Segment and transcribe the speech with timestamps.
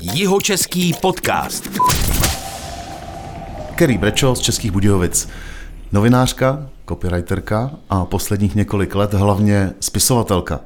[0.00, 1.68] Jihočeský podcast.
[3.74, 5.28] Kerry Brečo z Českých Budějovic.
[5.92, 10.60] Novinářka, copywriterka a posledních několik let hlavně spisovatelka.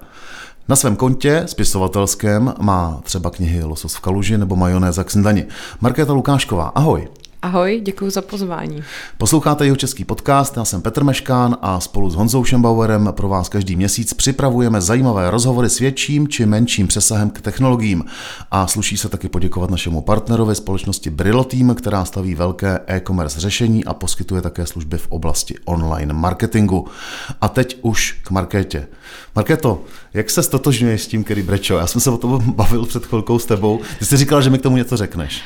[0.69, 5.47] Na svém kontě spisovatelském má třeba knihy Losos v kaluži nebo Majonéza k snídani.
[5.81, 7.09] Markéta Lukášková, ahoj.
[7.43, 8.83] Ahoj, děkuji za pozvání.
[9.19, 13.49] Posloucháte jeho český podcast, já jsem Petr Meškán a spolu s Honzou Šembauerem pro vás
[13.49, 18.05] každý měsíc připravujeme zajímavé rozhovory s větším či menším přesahem k technologiím.
[18.51, 23.85] A sluší se taky poděkovat našemu partnerovi společnosti Brillo Team, která staví velké e-commerce řešení
[23.85, 26.87] a poskytuje také služby v oblasti online marketingu.
[27.41, 28.89] A teď už k Markétě.
[29.37, 29.81] Markéto,
[30.15, 31.75] jak se stotožňuješ s tím, který Brečo?
[31.75, 33.81] Já jsem se o tom bavil před chvilkou s tebou.
[33.99, 35.43] Ty jsi říkal, že mi k tomu něco řekneš.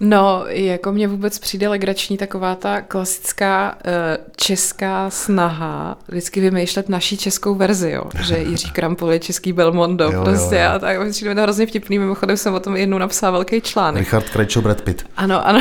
[0.00, 3.92] No, jako mě vůbec přijde legrační taková ta klasická uh,
[4.36, 8.04] česká snaha vždycky vymýšlet naší českou verzi, jo.
[8.22, 10.70] že Jiří Krampol je český Belmondo jo, prostě jo, jo.
[10.70, 14.04] a tak přijde mi to hrozně vtipný, mimochodem jsem o tom jednou napsal velký článek.
[14.04, 15.06] Richard Krejčo, Brad Pitt.
[15.16, 15.60] Ano, ano.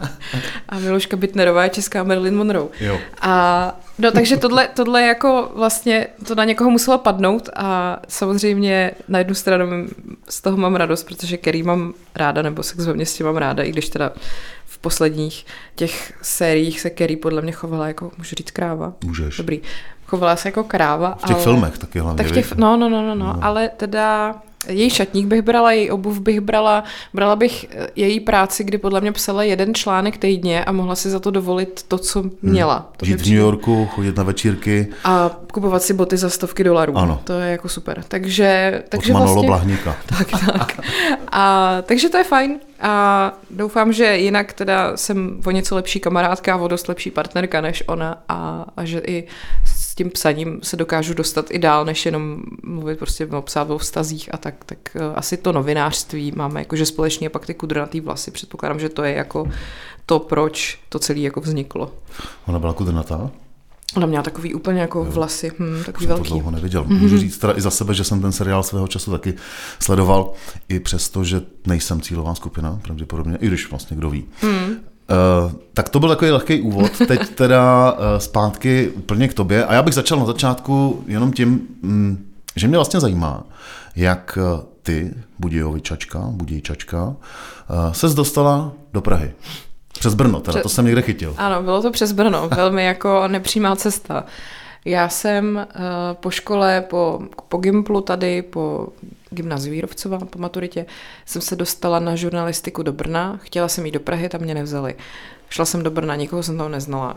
[0.68, 2.68] a Miluška Bitnerová je česká Marilyn Monroe.
[2.80, 2.98] Jo.
[3.20, 9.18] A No takže tohle, tohle jako vlastně, to na někoho muselo padnout a samozřejmě na
[9.18, 9.86] jednu stranu
[10.28, 13.62] z toho mám radost, protože Kerry mám ráda, nebo sex ve s tím mám ráda,
[13.62, 14.12] i když teda
[14.66, 18.92] v posledních těch sériích se Kerry podle mě chovala jako, můžu říct kráva?
[19.04, 19.36] Můžeš.
[19.36, 19.60] Dobrý.
[20.06, 21.14] Chovala se jako kráva.
[21.14, 22.24] V těch ale, filmech taky hlavně.
[22.24, 24.34] Tak těch, no, no, no, no, no, no, ale teda
[24.68, 29.00] její šatník bych brala, její obuv bych brala, brala bych eh, její práci, kdy podle
[29.00, 32.30] mě psala jeden článek týdně a mohla si za to dovolit to, co hmm.
[32.42, 32.74] měla.
[32.74, 32.84] Hmm.
[32.96, 34.88] To Žít v New Yorku, chodit na večírky.
[35.04, 36.96] A kupovat si boty za stovky dolarů.
[36.96, 37.20] Ano.
[37.24, 38.04] To je jako super.
[38.08, 39.46] Takže, takže Od Manolo vlastně...
[39.46, 39.96] Blahníka.
[40.06, 40.80] tak, tak.
[41.32, 42.58] A, takže to je fajn.
[42.80, 47.60] A doufám, že jinak teda jsem o něco lepší kamarádka a o dost lepší partnerka
[47.60, 49.24] než ona a, a že i
[49.96, 54.34] tím psaním se dokážu dostat i dál, než jenom mluvit prostě o psát o vztazích
[54.34, 58.30] a tak, tak uh, asi to novinářství máme jakože společně pak ty kudrnatý vlasy.
[58.30, 59.48] Předpokládám, že to je jako
[60.06, 61.94] to, proč to celé jako vzniklo.
[62.46, 63.30] Ona byla kudrnatá?
[63.96, 66.22] Ona měla takový úplně jako vlasy, hm, takový Už velký.
[66.22, 66.84] to dlouho neviděl.
[66.84, 66.98] Mm-hmm.
[66.98, 69.34] Můžu říct teda i za sebe, že jsem ten seriál svého času taky
[69.80, 70.32] sledoval,
[70.68, 74.24] i přesto, že nejsem cílová skupina, pravděpodobně, i když vlastně kdo ví.
[74.42, 74.76] Mm.
[75.10, 76.92] Uh, tak to byl takový lehký úvod.
[77.08, 79.64] Teď teda uh, zpátky úplně k tobě.
[79.64, 82.18] A já bych začal na začátku jenom tím, um,
[82.56, 83.44] že mě vlastně zajímá,
[83.96, 87.16] jak eh, ty, Budějovičačka, Budějčačka, uh,
[87.92, 89.32] ses dostala do Prahy.
[89.98, 91.34] Přes Brno, teda, Pře- to jsem někde chytil.
[91.36, 94.24] Ano, bylo to přes Brno, velmi jako nepřímá cesta.
[94.84, 95.82] Já jsem uh,
[96.14, 98.88] po škole, po, po Gimplu tady, po
[99.36, 100.86] gymnáziu Vírovcova, po maturitě,
[101.26, 103.40] jsem se dostala na žurnalistiku do Brna.
[103.42, 104.94] Chtěla jsem jít do Prahy, tam mě nevzali.
[105.48, 107.16] Šla jsem do Brna, nikoho jsem tam neznala.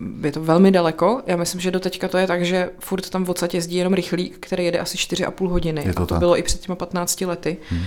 [0.00, 1.22] Uh, je to velmi daleko.
[1.26, 3.94] Já myslím, že do teďka to je tak, že furt tam v podstatě jezdí jenom
[3.94, 5.82] rychlík, který jede asi 4,5 hodiny.
[5.86, 6.18] Je to a to tak.
[6.18, 7.56] bylo i před těma 15 lety.
[7.68, 7.84] Hmm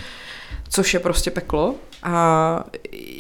[0.69, 1.75] což je prostě peklo.
[2.03, 2.63] A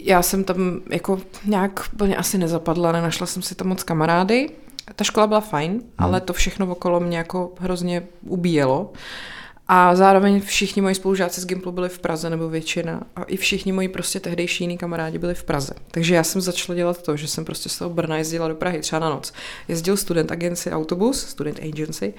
[0.03, 4.49] já jsem tam jako nějak úplně asi nezapadla, nenašla jsem si tam moc kamarády.
[4.95, 5.81] Ta škola byla fajn, hmm.
[5.97, 8.91] ale to všechno okolo mě jako hrozně ubíjelo.
[9.71, 13.01] A zároveň všichni moji spolužáci z Gimplu byli v Praze, nebo většina.
[13.15, 15.73] A i všichni moji prostě tehdejší jiní kamarádi byli v Praze.
[15.91, 18.79] Takže já jsem začala dělat to, že jsem prostě z toho Brna jezdila do Prahy
[18.79, 19.33] třeba na noc.
[19.67, 22.13] Jezdil student agency autobus, student agency,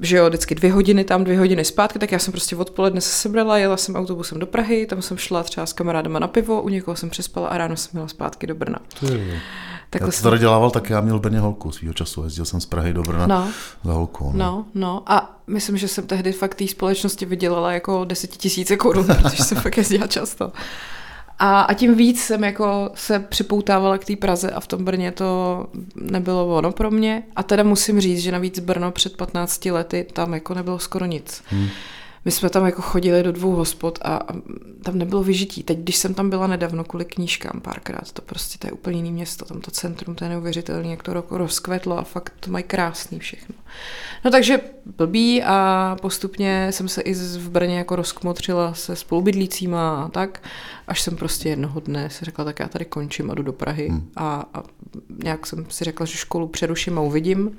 [0.00, 3.10] že jo, vždycky dvě hodiny tam, dvě hodiny zpátky, tak já jsem prostě odpoledne se
[3.10, 6.68] sebrala, jela jsem autobusem do Prahy, tam jsem šla třeba s kamarádama na pivo, u
[6.68, 8.78] někoho jsem přespala a ráno jsem jela zpátky do Brna.
[9.92, 12.66] Tak já to tady dělával, tak já měl Brně holku svýho času, jezdil jsem z
[12.66, 13.48] Prahy do Brna no.
[13.84, 14.24] za holku.
[14.24, 14.38] No.
[14.38, 19.44] no, no a myslím, že jsem tehdy fakt té společnosti vydělala jako desetitisíce korun, protože
[19.44, 20.52] jsem fakt jezdila často.
[21.38, 25.12] A, a tím víc jsem jako se připoutávala k té Praze a v tom Brně
[25.12, 27.22] to nebylo ono pro mě.
[27.36, 31.42] A teda musím říct, že navíc Brno před 15 lety tam jako nebylo skoro nic.
[31.46, 31.68] Hmm.
[32.24, 34.32] My jsme tam jako chodili do dvou hospod a, a
[34.82, 35.62] tam nebylo vyžití.
[35.62, 39.12] Teď, když jsem tam byla nedávno kvůli knížkám párkrát, to prostě to je úplně jiný
[39.12, 42.64] město, tam to centrum, to je neuvěřitelné, jak to jako rozkvetlo a fakt to mají
[42.64, 43.54] krásný všechno.
[44.24, 44.60] No takže
[44.96, 50.42] blbý a postupně jsem se i v Brně jako rozkmotřila se spolubydlícíma a tak,
[50.88, 53.88] až jsem prostě jednoho dne si řekla, tak já tady končím a jdu do Prahy
[53.88, 54.08] hmm.
[54.16, 54.62] a, a
[55.24, 57.56] nějak jsem si řekla, že školu přeruším a uvidím.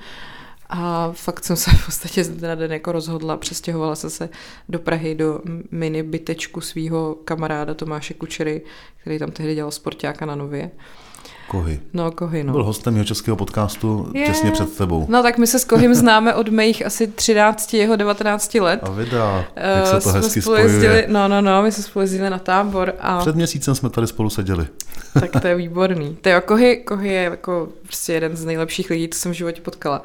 [0.69, 4.29] A fakt jsem se v podstatě z den jako rozhodla, přestěhovala jsem se
[4.69, 5.39] do Prahy do
[5.71, 8.61] mini bytečku svého kamaráda Tomáše Kučery,
[9.01, 10.71] který tam tehdy dělal sportáka na Nově.
[11.47, 11.79] Kohy.
[11.93, 12.53] No, Kohy, no.
[12.53, 14.25] Byl hostem jeho českého podcastu je.
[14.25, 15.05] těsně před tebou.
[15.09, 18.79] No tak my se s Kohym známe od mých asi 13, jeho 19 let.
[18.83, 20.73] A vydá, jak se to jsme hezky spolu spojuje.
[20.73, 22.93] jezdili, No, no, no, my jsme spolu jezdili na tábor.
[22.99, 23.19] A...
[23.19, 24.67] Před měsícem jsme tady spolu seděli.
[25.19, 26.17] tak to je výborný.
[26.21, 29.61] To je, Kohy, Kohy je jako prostě jeden z nejlepších lidí, co jsem v životě
[29.61, 30.01] potkala.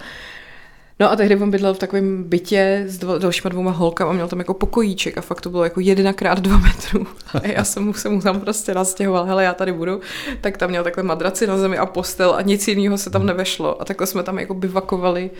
[1.00, 4.28] No a tehdy on bydlel v takovém bytě s dvo, dalšíma dvouma holkama a měl
[4.28, 7.06] tam jako pokojíček a fakt to bylo jako jedna krát dva metrů.
[7.34, 10.00] A já jsem mu, se mu tam prostě nastěhoval, hele, já tady budu.
[10.40, 13.82] Tak tam měl takhle madraci na zemi a postel a nic jiného se tam nevešlo.
[13.82, 15.30] A takhle jsme tam jako bivakovali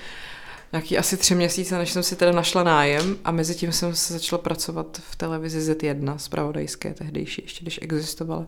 [0.72, 4.12] nějaký asi tři měsíce, než jsem si teda našla nájem a mezi tím jsem se
[4.12, 8.46] začala pracovat v televizi Z1, zpravodajské tehdejší, ještě když existovala.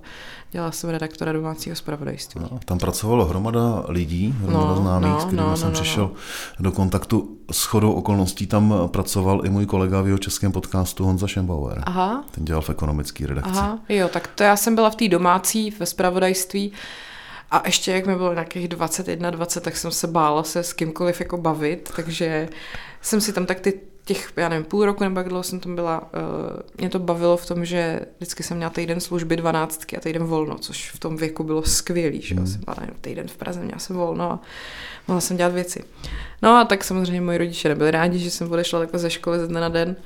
[0.51, 2.41] Dělala jsem redaktora domácího zpravodajství.
[2.41, 6.05] No, tam pracovalo hromada lidí, hromada no, známých, no, s kterými no, jsem no, přišel
[6.05, 6.15] no.
[6.61, 7.37] do kontaktu.
[7.53, 11.83] S chodou okolností tam pracoval i můj kolega v jeho českém podcastu Honza Schembauer.
[11.87, 12.25] Aha.
[12.31, 13.51] Ten dělal v ekonomické redakci.
[13.51, 16.73] Aha, jo, tak to já jsem byla v té domácí, ve zpravodajství
[17.51, 21.21] a ještě jak mi bylo nějakých 21, 20, tak jsem se bála se s kýmkoliv
[21.21, 22.49] jako bavit, takže
[23.01, 25.75] jsem si tam tak ty těch, já nevím, půl roku nebo jak dlouho jsem tam
[25.75, 26.09] byla, uh,
[26.79, 30.59] mě to bavilo v tom, že vždycky jsem měla týden služby 12 a týden volno,
[30.59, 32.47] což v tom věku bylo skvělý, že mm.
[32.47, 34.41] jsem byla nevím, týden v Praze, měla jsem volno a
[35.09, 35.85] mohla jsem dělat věci.
[36.43, 39.47] No a tak samozřejmě moji rodiče nebyli rádi, že jsem odešla takhle ze školy ze
[39.47, 39.97] dne na den,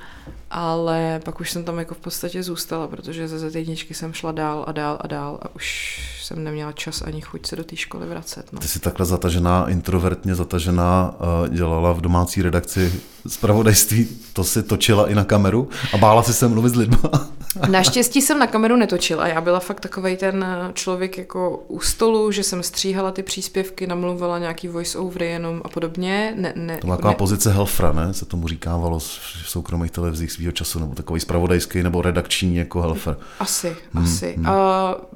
[0.51, 4.65] ale pak už jsem tam jako v podstatě zůstala, protože ze jedničky jsem šla dál
[4.67, 8.07] a dál a dál a už jsem neměla čas ani chuť se do té školy
[8.07, 8.53] vracet.
[8.53, 8.59] No.
[8.59, 12.93] Ty jsi takhle zatažená, introvertně zatažená, eh, dělala v domácí redakci
[13.27, 16.97] zpravodajství, to si točila i na kameru a bála si se mluvit s lidmi.
[17.69, 22.43] Naštěstí jsem na kameru netočila, já byla fakt takový ten člověk jako u stolu, že
[22.43, 26.33] jsem stříhala ty příspěvky, namluvala nějaký voice over jenom a podobně.
[26.37, 27.17] Ne, ne, to byla taková ne...
[27.17, 28.13] pozice helfra, ne?
[28.13, 29.03] Se tomu říkávalo v
[29.45, 33.17] soukromých televizích svého času, nebo takový spravodajský nebo redakční jako helfer.
[33.39, 34.33] Asi, hmm, asi.
[34.37, 34.45] Hmm.
[34.45, 34.51] Uh,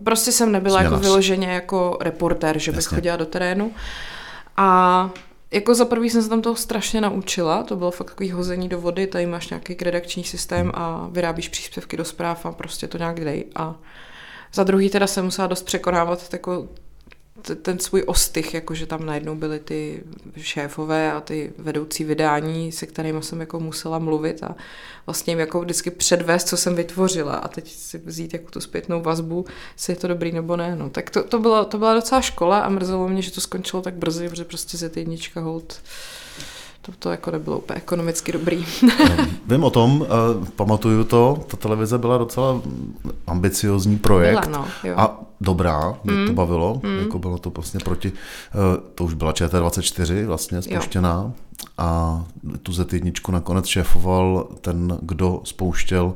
[0.04, 0.94] prostě jsem nebyla Smělař.
[0.94, 2.96] jako vyloženě jako reportér, že bych Jasně.
[2.96, 3.72] chodila do terénu.
[4.58, 5.10] A
[5.52, 8.82] jako za prvý jsem se tam toho strašně naučila, to bylo fakt takový hození do
[8.82, 13.20] vody, tady máš nějaký redakční systém a vyrábíš příspěvky do zpráv a prostě to nějak
[13.20, 13.46] dej.
[13.56, 13.76] A
[14.54, 16.68] za druhý teda jsem musela dost překonávat jako
[17.62, 20.04] ten svůj ostych, jakože tam najednou byly ty
[20.38, 24.56] šéfové a ty vedoucí vydání, se kterými jsem jako musela mluvit a
[25.06, 29.02] vlastně jim jako vždycky předvést, co jsem vytvořila a teď si vzít jako tu zpětnou
[29.02, 30.76] vazbu, jestli je to dobrý nebo ne.
[30.76, 30.90] No.
[30.90, 33.94] Tak to, to, bylo, to byla docela škola a mrzelo mě, že to skončilo tak
[33.94, 35.82] brzy, protože prostě z jednička hold
[36.82, 38.66] to, to jako nebylo úplně ekonomicky dobrý.
[39.48, 40.08] Vím o tom, uh,
[40.56, 42.62] pamatuju to, ta televize byla docela
[43.28, 44.94] ambiciozní projekt byla, no, jo.
[44.98, 46.28] a dobrá, mě mm.
[46.28, 47.00] to bavilo, mm.
[47.00, 51.34] jako bylo to vlastně proti, uh, to už byla ČT24 vlastně spouštěná jo.
[51.78, 52.24] a
[52.64, 56.14] tu Z1 nakonec šéfoval ten, kdo spouštěl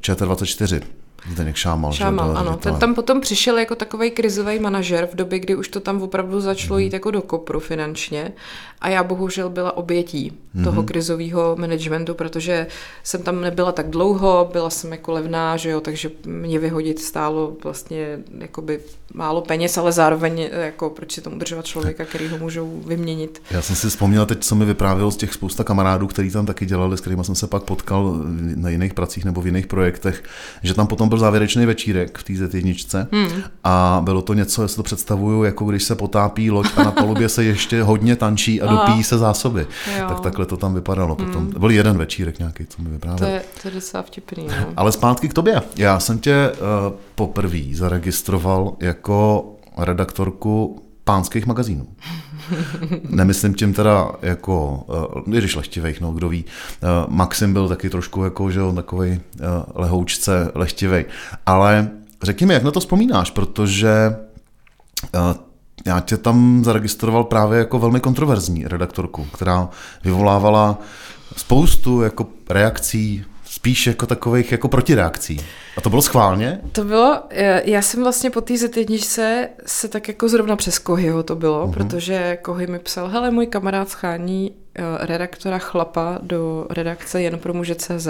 [0.00, 0.82] ČT24.
[1.28, 1.92] Zdeněk Šámal.
[1.92, 2.56] Šámal, že, ano.
[2.56, 6.40] Ten tam potom přišel jako takový krizový manažer v době, kdy už to tam opravdu
[6.40, 6.82] začalo mm.
[6.82, 8.32] jít jako do kopru finančně
[8.80, 10.64] a já bohužel byla obětí mm.
[10.64, 12.66] toho krizového managementu, protože
[13.02, 17.56] jsem tam nebyla tak dlouho, byla jsem jako levná, že jo, takže mě vyhodit stálo
[17.64, 18.80] vlastně jakoby
[19.14, 23.42] málo peněz, ale zároveň jako proč si tam udržovat člověka, který ho můžou vyměnit.
[23.50, 26.66] Já jsem si vzpomněla teď, co mi vyprávělo z těch spousta kamarádů, kteří tam taky
[26.66, 28.16] dělali, s kterými jsem se pak potkal
[28.54, 30.22] na jiných pracích nebo v jiných projektech,
[30.62, 33.42] že tam potom byl závěrečný večírek v té Z1 hmm.
[33.64, 37.28] a bylo to něco, jestli to představuju, jako když se potápí loď a na palubě
[37.28, 39.66] se ještě hodně tančí a dopíjí se zásoby.
[39.98, 40.04] Jo.
[40.08, 41.16] Tak takhle to tam vypadalo.
[41.18, 41.26] Hmm.
[41.26, 41.50] Potom.
[41.58, 43.18] Byl jeden večírek nějaký, co mi vyprávěl.
[43.18, 44.46] To je, to je docela vtipný.
[44.48, 44.66] No.
[44.76, 45.62] Ale zpátky k tobě.
[45.76, 49.44] Já jsem tě uh, poprvé zaregistroval jako
[49.76, 51.86] redaktorku pánských magazínů.
[53.08, 54.84] Nemyslím tím teda jako,
[55.16, 56.44] uh, když lehtivejch, no kdo ví.
[56.82, 61.04] Uh, Maxim byl taky trošku jako, že takový uh, lehoučce lehtivej.
[61.46, 61.90] Ale
[62.22, 64.16] řekni mi, jak na to vzpomínáš, protože
[65.86, 69.68] já tě tam zaregistroval právě jako velmi kontroverzní redaktorku, která
[70.04, 70.78] vyvolávala
[71.36, 75.40] spoustu jako reakcí, spíš jako takových jako protireakcí.
[75.76, 76.60] A to bylo schválně?
[76.72, 77.22] To bylo,
[77.64, 78.68] já jsem vlastně po té z
[79.66, 81.72] se tak jako zrovna přes Kohyho to bylo, uh-huh.
[81.72, 84.52] protože Kohy mi psal, hele, můj kamarád schání
[85.00, 88.08] redaktora chlapa do redakce jen pro muže CZ.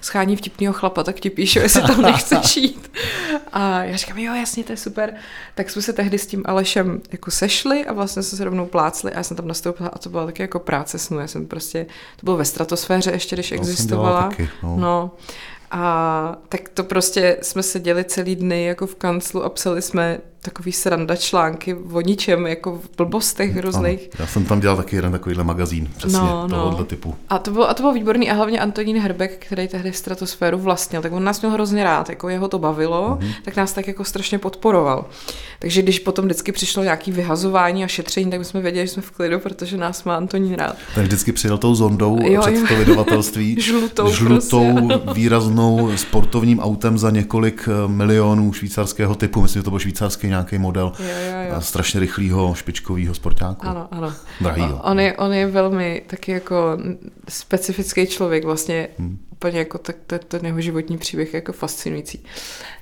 [0.00, 2.90] Schání vtipného chlapa, tak ti píšu, jestli tam nechceš jít.
[3.52, 5.14] A já říkám, jo, jasně, to je super.
[5.54, 9.12] Tak jsme se tehdy s tím Alešem jako sešli a vlastně jsme se rovnou plácli
[9.12, 11.18] a já jsem tam nastoupila a to byla taky jako práce snu.
[11.18, 14.28] Já jsem prostě, to bylo ve stratosféře ještě, když to existovala.
[14.28, 14.76] Taky, no.
[14.76, 15.10] no.
[15.70, 20.72] A tak to prostě jsme seděli celý dny jako v kanclu a psali jsme takový
[20.72, 24.00] sranda články o ničem, jako v blbostech různých.
[24.00, 26.56] Ano, já jsem tam dělal taky jeden takovýhle magazín, přesně no, no.
[26.56, 27.14] tohohle typu.
[27.28, 31.02] A to, bylo, a to bylo výborný a hlavně Antonín Herbek, který tehdy Stratosféru vlastnil,
[31.02, 33.34] tak on nás měl hrozně rád, jako jeho to bavilo, mm-hmm.
[33.44, 35.06] tak nás tak jako strašně podporoval.
[35.58, 39.02] Takže když potom vždycky přišlo nějaký vyhazování a šetření, tak my jsme věděli, že jsme
[39.02, 40.76] v klidu, protože nás má Antonín rád.
[40.94, 42.66] Tak vždycky přijel tou zondou jo, před jo.
[42.68, 49.64] to vydavatelství, žlutou, žlutou výraznou sportovním autem za několik eh, milionů švýcarského typu, myslím, že
[49.64, 51.60] to byl švýcarský nějaký model Jo, jo, jo.
[51.60, 53.66] strašně rychlého špičkového sportáku.
[53.66, 54.12] Ano, ano.
[54.40, 54.80] Drahýho.
[54.82, 56.78] On je, on je velmi taky jako
[57.28, 59.18] specifický člověk, vlastně hmm.
[59.32, 62.24] úplně jako tak, to, ten jeho životní příběh je jako fascinující.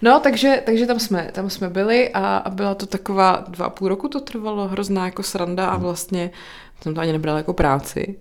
[0.02, 3.70] No, takže, takže tam, jsme, tam jsme byli a, a byla to taková dva a
[3.70, 6.30] půl roku to trvalo, hrozná jako sranda a vlastně
[6.80, 8.16] jsem to ani nebrala jako práci.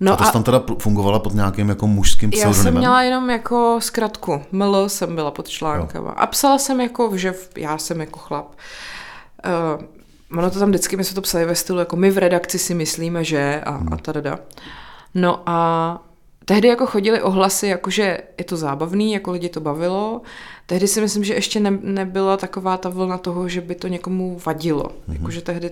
[0.00, 2.62] No a to a tam teda fungovala pod nějakým jako mužským já pseudonymem?
[2.62, 4.42] jsem měla jenom jako zkratku.
[4.52, 6.10] ML jsem byla pod článkama.
[6.10, 8.54] A psala jsem jako, že já jsem jako chlap.
[9.78, 12.58] Uh, ono to tam vždycky, my jsme to psali ve stylu, jako my v redakci
[12.58, 14.38] si myslíme, že a, a tada.
[15.14, 15.98] No a
[16.44, 20.20] tehdy jako chodili ohlasy, jakože je to zábavný, jako lidi to bavilo.
[20.66, 24.40] Tehdy si myslím, že ještě ne, nebyla taková ta vlna toho, že by to někomu
[24.46, 24.82] vadilo.
[24.82, 25.12] Mm-hmm.
[25.12, 25.70] Jakože tehdy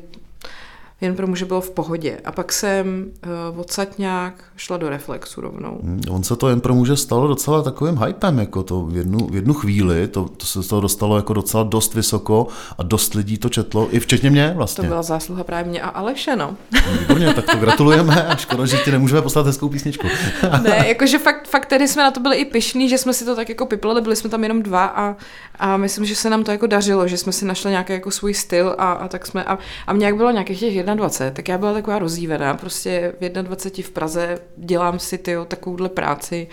[1.00, 2.20] jen pro muže bylo v pohodě.
[2.24, 3.10] A pak jsem
[3.52, 5.78] uh, odsaď nějak šla do reflexu rovnou.
[5.82, 9.26] Hmm, On se to jen pro muže stalo docela takovým hypem, jako to v jednu,
[9.26, 12.46] v jednu chvíli, to, to se z toho dostalo jako docela dost vysoko
[12.78, 14.88] a dost lidí to četlo, i včetně mě To vlastně.
[14.88, 16.56] byla zásluha právě mě a Aleše, no.
[17.00, 20.06] Výborně, tak to gratulujeme a škoda, že ti nemůžeme poslat hezkou písničku.
[20.62, 23.36] ne, jakože fakt, fakt tedy jsme na to byli i pišní, že jsme si to
[23.36, 25.16] tak jako piplali, byli jsme tam jenom dva a,
[25.58, 28.34] a myslím, že se nám to jako dařilo, že jsme si našli nějaký jako svůj
[28.34, 31.58] styl a, a tak jsme, a, a mě jak bylo nějakých těch 21, tak já
[31.58, 36.48] byla taková rozdívená, prostě v 21 v Praze dělám si ty takovouhle práci,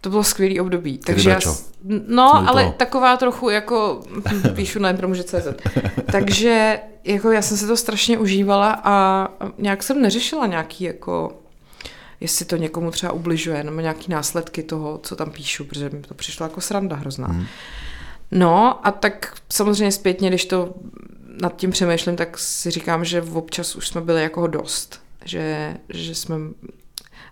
[0.00, 0.98] to bylo skvělý období.
[0.98, 1.38] Takže já,
[2.08, 2.74] no, ale jo.
[2.76, 4.92] taková trochu jako, hm, píšu na
[5.24, 5.48] CZ.
[6.12, 11.32] Takže jako já jsem si to strašně užívala a nějak jsem neřešila nějaký jako
[12.20, 16.14] jestli to někomu třeba ubližuje, nebo nějaký následky toho, co tam píšu, protože mi to
[16.14, 17.26] přišlo jako sranda hrozná.
[17.26, 17.46] Hmm.
[18.30, 20.74] No a tak samozřejmě zpětně, když to
[21.42, 25.00] nad tím přemýšlím, tak si říkám, že občas už jsme byli jako dost.
[25.24, 26.36] Že, že jsme...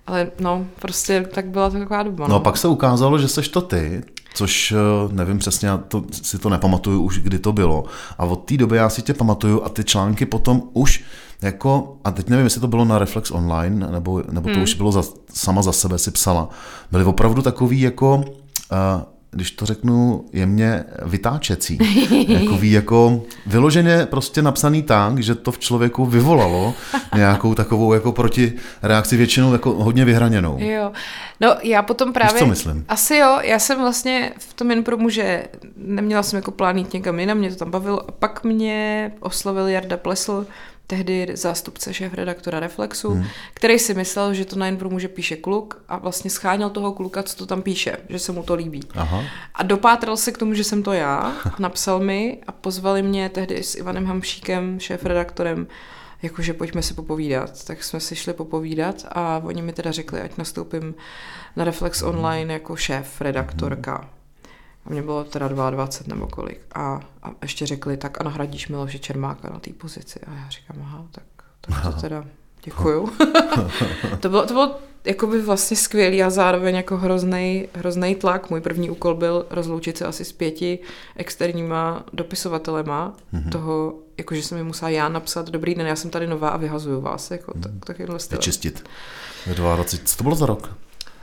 [0.07, 2.29] Ale no, prostě tak byla to taková doba.
[2.29, 4.03] No a pak se ukázalo, že seš to ty,
[4.35, 7.85] což eh, nevím přesně, já to, si to nepamatuju už, kdy to bylo.
[8.19, 11.05] A od té doby já si tě pamatuju a ty články potom už
[11.43, 14.62] jako, a teď nevím, jestli to bylo na Reflex Online, nebo, nebo to Hmm.
[14.62, 15.03] už bylo za,
[15.35, 16.49] sama za sebe si psala,
[16.91, 18.25] byly opravdu takový jako, uh,
[19.38, 21.78] když to řeknu jemně, vytáčecí.
[22.28, 26.75] Jakový jako vyloženě prostě napsaný tak, že to v člověku vyvolalo
[27.14, 28.52] nějakou takovou jako proti
[28.83, 30.59] reakci většinou jako hodně vyhraněnou.
[30.61, 30.92] Jo.
[31.40, 32.38] No já potom právě...
[32.38, 32.85] co myslím?
[32.88, 35.45] Asi jo, já jsem vlastně v tom jen pro muže,
[35.76, 38.09] neměla jsem jako plán jít někam jinam, mě to tam bavilo.
[38.09, 40.47] A pak mě oslovil Jarda Plesl,
[40.88, 43.25] tehdy zástupce šéf redaktora Reflexu, hmm.
[43.54, 46.92] který si myslel, že to na jen pro muže píše kluk a vlastně scháněl toho
[46.92, 48.80] kluka, co to tam píše, že se mu to líbí.
[48.95, 49.25] Aha.
[49.54, 53.62] A dopátral se k tomu, že jsem to já, napsal mi a pozvali mě tehdy
[53.62, 55.66] s Ivanem Hamšíkem, šéf-redaktorem,
[56.23, 57.64] jakože pojďme si popovídat.
[57.64, 60.95] Tak jsme si šli popovídat a oni mi teda řekli, ať nastoupím
[61.57, 64.11] na Reflex Online jako šéf, redaktorka.
[64.88, 66.61] A mě bylo teda 22 nebo kolik.
[66.75, 70.21] A, a ještě řekli, tak a nahradíš Miloše Čermáka na té pozici.
[70.26, 71.25] A já říkám, aha, tak,
[71.61, 72.25] tak to teda
[72.64, 73.09] děkuju.
[74.21, 78.50] to bylo, to bylo jakoby vlastně skvělý a zároveň jako hrozný, hrozný tlak.
[78.50, 80.78] Můj první úkol byl rozloučit se asi s pěti
[81.16, 83.50] externíma dopisovatelema mm-hmm.
[83.50, 87.00] toho, jakože jsem mi musela já napsat, dobrý den, já jsem tady nová a vyhazuju
[87.00, 87.30] vás.
[87.30, 88.38] Jako, tak, takovýhle styl.
[88.38, 88.85] Vyčistit.
[89.47, 90.04] Ve 22.
[90.04, 90.76] Co to bylo za rok?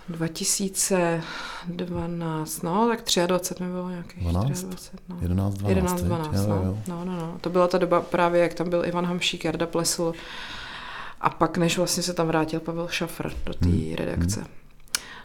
[0.09, 4.63] 2012, no, tak 23 mi bylo nějakých 12?
[4.63, 5.17] 24, no.
[5.21, 5.69] 11, 12.
[5.69, 6.05] 11, teď?
[6.05, 6.55] 12, Jo, no.
[6.55, 6.77] jo.
[6.88, 7.38] no, no, no.
[7.41, 10.13] To byla ta doba právě, jak tam byl Ivan Hamšík, Jarda Plesl
[11.21, 13.95] a pak, než vlastně se tam vrátil Pavel Šafr do té hmm.
[13.95, 14.45] redakce.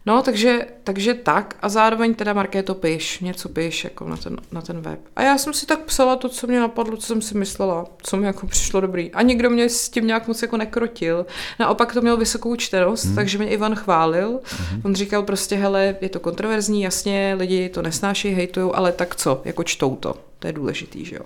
[0.07, 4.63] No, takže, takže tak a zároveň teda Markéto piš, něco piš jako na ten, na
[4.63, 5.01] ten web.
[5.17, 8.17] A já jsem si tak psala to, co mě napadlo, co jsem si myslela, co
[8.17, 9.13] mi jako přišlo dobrý.
[9.13, 11.27] A nikdo mě s tím nějak moc jako nekrotil.
[11.59, 13.15] Naopak to mělo vysokou čtenost, hmm.
[13.15, 14.41] takže mě Ivan chválil.
[14.71, 14.83] Hmm.
[14.85, 19.43] On říkal prostě, hele, je to kontroverzní, jasně, lidi to nesnáší, hejtujou, ale tak co,
[19.45, 20.15] jako čtou to.
[20.39, 21.23] To je důležitý, že jo.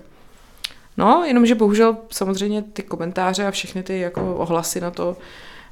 [0.97, 5.17] No, jenomže bohužel samozřejmě ty komentáře a všechny ty jako ohlasy na to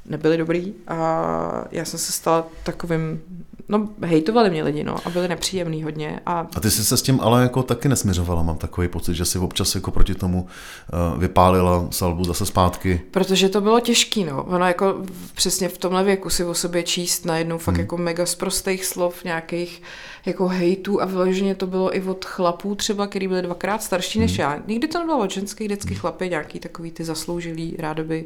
[0.06, 3.22] nebyly dobrý a já jsem se stala takovým,
[3.70, 7.02] no hejtovali mě lidi, no, a byli nepříjemný hodně a A ty jsi se s
[7.02, 11.20] tím ale jako taky nesměřovala, mám takový pocit, že si občas jako proti tomu uh,
[11.20, 13.02] vypálila salbu zase zpátky.
[13.12, 14.44] Protože to bylo těžký, no.
[14.44, 14.96] Ono jako
[15.36, 17.82] přesně v tomhle věku si o sobě číst najednou fakt hmm.
[17.82, 19.82] jako mega z prostých slov, nějakých
[20.26, 24.38] jako hejtů a vyloženě to bylo i od chlapů třeba, který byli dvakrát starší než
[24.38, 24.60] já.
[24.68, 28.26] Nikdy to nebylo od ženských, vždycky chlapy, nějaký takový ty zasloužilí rádoby,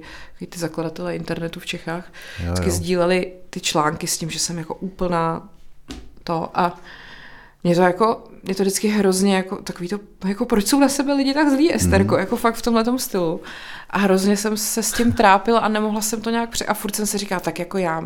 [0.49, 2.75] ty zakladatelé internetu v Čechách, Jo, vždycky jo.
[2.75, 5.49] sdíleli ty články s tím, že jsem jako úplná
[6.23, 6.79] to a
[7.63, 11.13] mě to jako, mě to vždycky hrozně jako takový to, jako proč jsou na sebe
[11.13, 12.19] lidi tak zlí, Esterko, mm.
[12.19, 13.41] jako fakt v tomhle stylu.
[13.89, 16.65] A hrozně jsem se s tím trápila a nemohla jsem to nějak pře...
[16.65, 18.03] A furt jsem si říkala, tak jako já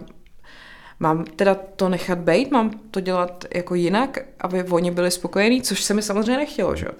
[0.99, 5.83] mám teda to nechat být, mám to dělat jako jinak, aby oni byli spokojení, což
[5.83, 6.91] se mi samozřejmě nechtělo, že jo.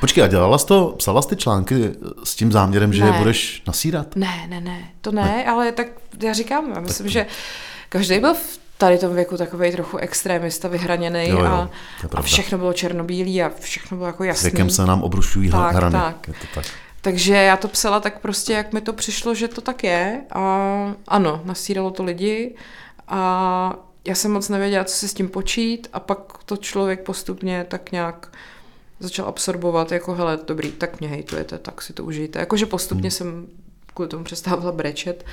[0.00, 1.92] Počkej, a dělala jsi to, psala jsi ty články
[2.24, 3.06] s tím záměrem, že Ne.
[3.06, 4.16] je budeš nasírat?
[4.16, 5.44] Ne, ne, ne, to ne, ne.
[5.44, 5.86] ale tak
[6.22, 7.26] já říkám, já myslím, že
[7.94, 11.70] každý byl v tady tom věku takový trochu extrémista, vyhraněný Jo, jo, a,
[12.14, 14.50] a všechno bylo černobílý a všechno bylo jako jasný.
[14.50, 15.92] Věkem se nám obrušují Tak, hrany.
[15.92, 16.28] tak.
[16.28, 16.66] Je to tak.
[17.00, 20.20] Takže já to psala tak prostě, jak mi to přišlo, že to tak je.
[20.32, 20.68] A
[21.08, 22.54] ano, nasíralo to lidi
[23.08, 23.74] a
[24.06, 27.92] já jsem moc nevěděla, co si s tím počít a pak to člověk postupně tak
[27.92, 28.32] nějak
[29.00, 32.38] začal absorbovat, jako hele, dobrý, tak mě hejtujete, tak si to užijte.
[32.38, 33.46] Jakože postupně jsem
[33.94, 35.24] kvůli tomu přestávala brečet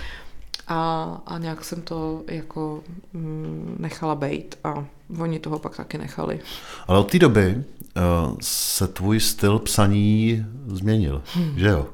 [0.72, 2.80] a, a nějak jsem to jako
[3.14, 4.86] mm, nechala bejt a
[5.20, 6.40] oni toho pak taky nechali.
[6.88, 11.60] Ale od té doby uh, se tvůj styl psaní změnil, Hmm.
[11.60, 11.88] že jo?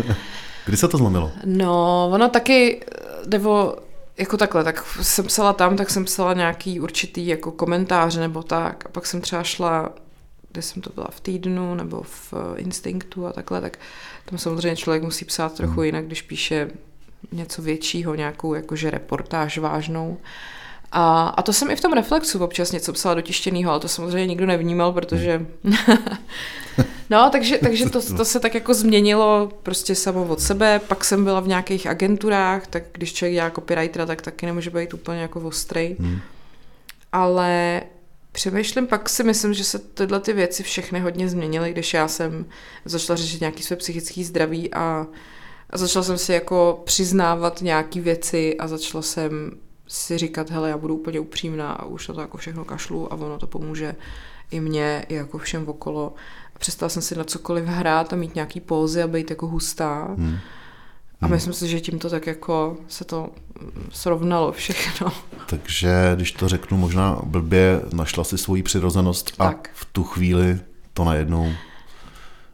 [0.66, 1.32] Kdy se to zlomilo?
[1.44, 2.80] No, ono taky,
[3.26, 3.76] nebo
[4.18, 8.86] jako takhle, tak jsem psala tam, tak jsem psala nějaký určitý jako komentáře nebo tak
[8.86, 9.90] a pak jsem třeba šla,
[10.52, 13.78] kde jsem to byla v týdnu nebo v Instinktu a takhle, tak
[14.24, 16.70] tam samozřejmě člověk musí psát trochu jinak, když píše
[17.32, 20.18] něco většího, nějakou jakože reportáž vážnou.
[20.92, 23.88] A, a to jsem i v tom reflexu občas něco psala do tištěného, ale to
[23.88, 25.46] samozřejmě nikdo nevnímal, protože...
[27.10, 30.78] no, takže, takže to, to se tak jako změnilo prostě samo od sebe.
[30.78, 34.94] Pak jsem byla v nějakých agenturách, tak když člověk dělá copywritera, tak taky nemůže být
[34.94, 35.96] úplně jako ostrej.
[36.00, 36.20] Hmm.
[37.12, 37.82] Ale
[38.32, 42.46] přemýšlím, pak si myslím, že se tyhle ty věci všechny hodně změnily, když já jsem
[42.84, 45.06] začala řešit nějaký své psychické zdraví a,
[45.70, 49.50] a začala jsem si jako přiznávat nějaký věci a začala jsem
[49.88, 53.16] si říkat, hele, já budu úplně upřímná a už na to jako všechno kašlu a
[53.16, 53.94] ono to pomůže
[54.50, 56.14] i mně, i jako všem okolo.
[56.56, 60.04] A přestala jsem si na cokoliv hrát a mít nějaký pózy a být jako hustá.
[60.18, 60.38] Hmm.
[61.20, 63.28] A myslím si, že tímto tak jako se to
[63.60, 65.12] mm, srovnalo všechno.
[65.46, 69.70] Takže, když to řeknu možná blbě, našla si svoji přirozenost a Tak.
[69.74, 70.58] v tu chvíli
[70.92, 71.52] to najednou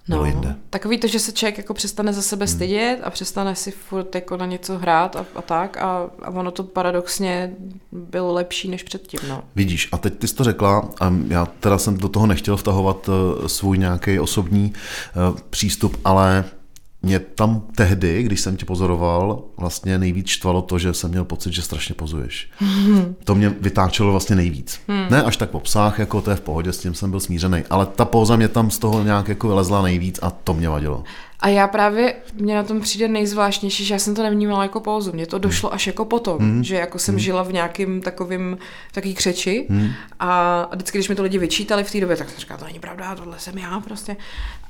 [0.08, 0.56] bylo jinde.
[0.70, 4.36] takový to, že se člověk jako přestane za sebe stydět a přestane si furt jako
[4.36, 7.56] na něco hrát a, a tak a, a ono to paradoxně
[7.92, 9.44] bylo lepší než předtím, no.
[9.56, 13.08] Vidíš, a teď ty jsi to řekla, a já teda jsem do toho nechtěl vtahovat
[13.08, 16.44] eh, svůj nějaký osobní eh, přístup, ale
[17.02, 21.52] mě tam tehdy, když jsem tě pozoroval, vlastně nejvíc štvalo to, že jsem měl pocit,
[21.52, 22.50] že strašně pozuješ.
[23.24, 24.80] To mě vytáčelo vlastně nejvíc.
[25.10, 27.62] Ne až tak po psách, jako to je v pohodě, s tím jsem byl smířený,
[27.70, 31.04] ale ta póza mě tam z toho nějak jako vylezla nejvíc a to mě vadilo.
[31.42, 35.12] A já právě, mě na tom přijde nejzvláštnější, že já jsem to nevnímala jako pauzu.
[35.12, 36.64] Mně to došlo až jako potom, Hmm.
[36.64, 38.58] že jako jsem žila v nějakým takovým,
[38.92, 39.88] taký křeči Hmm.
[40.20, 42.80] a vždycky, když mi to lidi vyčítali v té době, tak jsem říkala, to není
[42.80, 44.16] pravda, tohle jsem já prostě.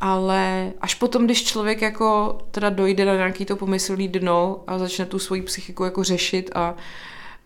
[0.01, 5.07] Ale až potom, když člověk jako teda dojde na nějaký to pomyslný dno a začne
[5.07, 6.75] tu svoji psychiku jako řešit a,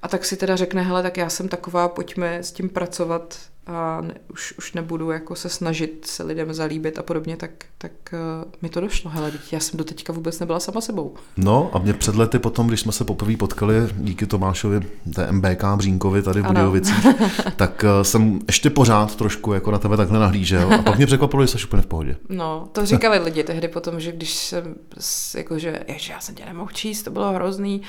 [0.03, 4.00] a tak si teda řekne, hele, tak já jsem taková, pojďme s tím pracovat a
[4.00, 8.50] ne, už, už nebudu jako se snažit se lidem zalíbit a podobně, tak, tak uh,
[8.62, 9.11] mi to došlo.
[9.11, 11.14] Hele, já jsem do teďka vůbec nebyla sama sebou.
[11.37, 14.81] No a mě před lety potom, když jsme se poprvé potkali díky Tomášovi,
[15.14, 16.46] té MBK Břínkovi tady v.
[16.46, 17.07] Budějovicích,
[17.57, 21.42] tak eh, jsem ještě pořád trošku jako na tebe takhle nahlížel a pak mě překvapilo,
[21.46, 22.16] že jsi úplně v pohodě.
[22.29, 26.44] No, to říkali lidi tehdy potom, že když jsem, s- jakože, ježi, já jsem tě
[26.44, 27.83] nemohl číst, to bylo hrozný.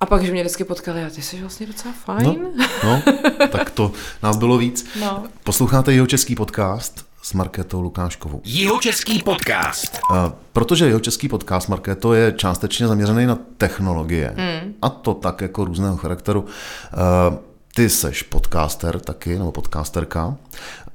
[0.00, 2.38] A pak, že mě vždycky potkali, a ty jsi vlastně docela fajn.
[2.56, 3.02] No, no,
[3.48, 4.86] tak to nás bylo víc.
[5.00, 5.24] no.
[5.44, 8.40] Posloucháte jeho český podcast s Markétou Lukáškovou.
[8.44, 9.98] Jihočeský podcast.
[10.14, 14.34] Eh, Protože jeho český podcast, Markéto, je částečně zaměřený na technologie.
[14.36, 14.74] Hmm.
[14.82, 16.44] A to tak jako různého charakteru.
[16.92, 17.38] Eh,
[17.74, 20.36] Ty seš podcaster taky, nebo podcasterka.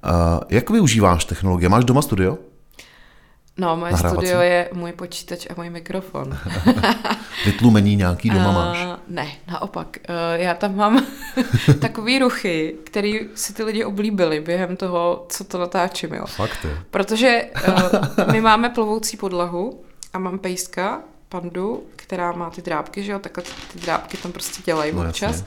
[0.06, 0.10] Eh,
[0.50, 1.70] Jak využíváš technologie?
[1.70, 2.38] Máš doma studio?
[3.58, 4.18] No, moje Nahrávací?
[4.28, 6.38] studio je můj počítač a můj mikrofon.
[7.46, 8.78] Vytlumení nějaký doma máš?
[8.78, 9.98] A, ne, naopak.
[10.04, 11.06] Eh, Já tam mám
[11.82, 16.26] takový ruchy, který si ty lidi oblíbili během toho, co to natáčím, jo.
[16.28, 16.78] Fakt je.
[16.92, 23.12] Protože uh, my máme plovoucí podlahu a mám pejska, pandu, která má ty drábky, že
[23.12, 25.28] jo, takhle ty drábky tam prostě dělají No, no, jasně.
[25.28, 25.46] občas.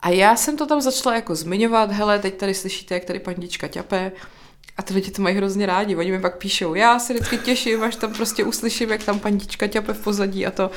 [0.00, 3.68] A já jsem to tam začala jako zmiňovat, hele, teď tady slyšíte, jak tady pandička
[3.68, 4.12] ťape,
[4.78, 7.82] a ty lidi to mají hrozně rádi, oni mi pak píšou, já se vždycky těším,
[7.82, 10.70] až tam prostě uslyším, jak tam pandička ťape v pozadí a to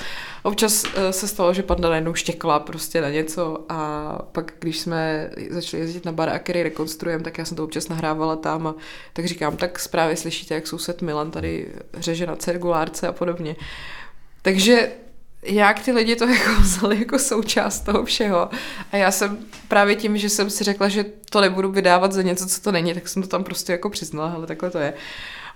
[0.44, 5.30] občas eh, se stalo, že panda najednou štěkla prostě na něco a pak, když jsme
[5.50, 8.76] začali jezdit na bar, a který rekonstruujeme, tak já jsem to občas nahrávala tam a
[9.14, 13.56] tak říkám, tak právě slyšíte, jak soused Milan tady řeže na cirkulárce a podobně.
[14.42, 14.92] Takže
[15.44, 18.50] jak ty lidi to jako vzali jako součást toho všeho.
[18.92, 22.48] A já jsem právě tím, že jsem si řekla, že to nebudu vydávat za něco,
[22.48, 24.94] co to není, tak jsem to tam prostě jako přiznala, ale takhle to je.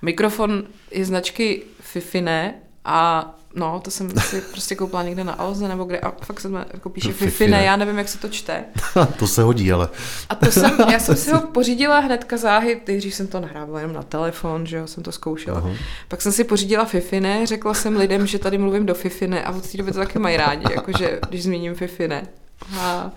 [0.01, 2.53] Mikrofon je značky Fifine
[2.85, 6.49] a no, to jsem si prostě koupila někde na Alze nebo kde, a fakt se
[6.73, 7.31] jako píše Fifine.
[7.31, 8.63] Fifine, já nevím, jak se to čte.
[9.19, 9.89] to se hodí, ale
[10.29, 13.95] A to jsem, já jsem si ho pořídila hnedka záhy, nejdřív jsem to nahrávala jenom
[13.95, 15.57] na telefon, že jo, jsem to zkoušela.
[15.57, 15.69] Aha.
[16.07, 19.69] Pak jsem si pořídila Fifine, řekla jsem lidem, že tady mluvím do Fifine a od
[19.71, 22.27] té doby to taky mají rádi, jakože když zmíním Fifine.
[22.79, 23.11] A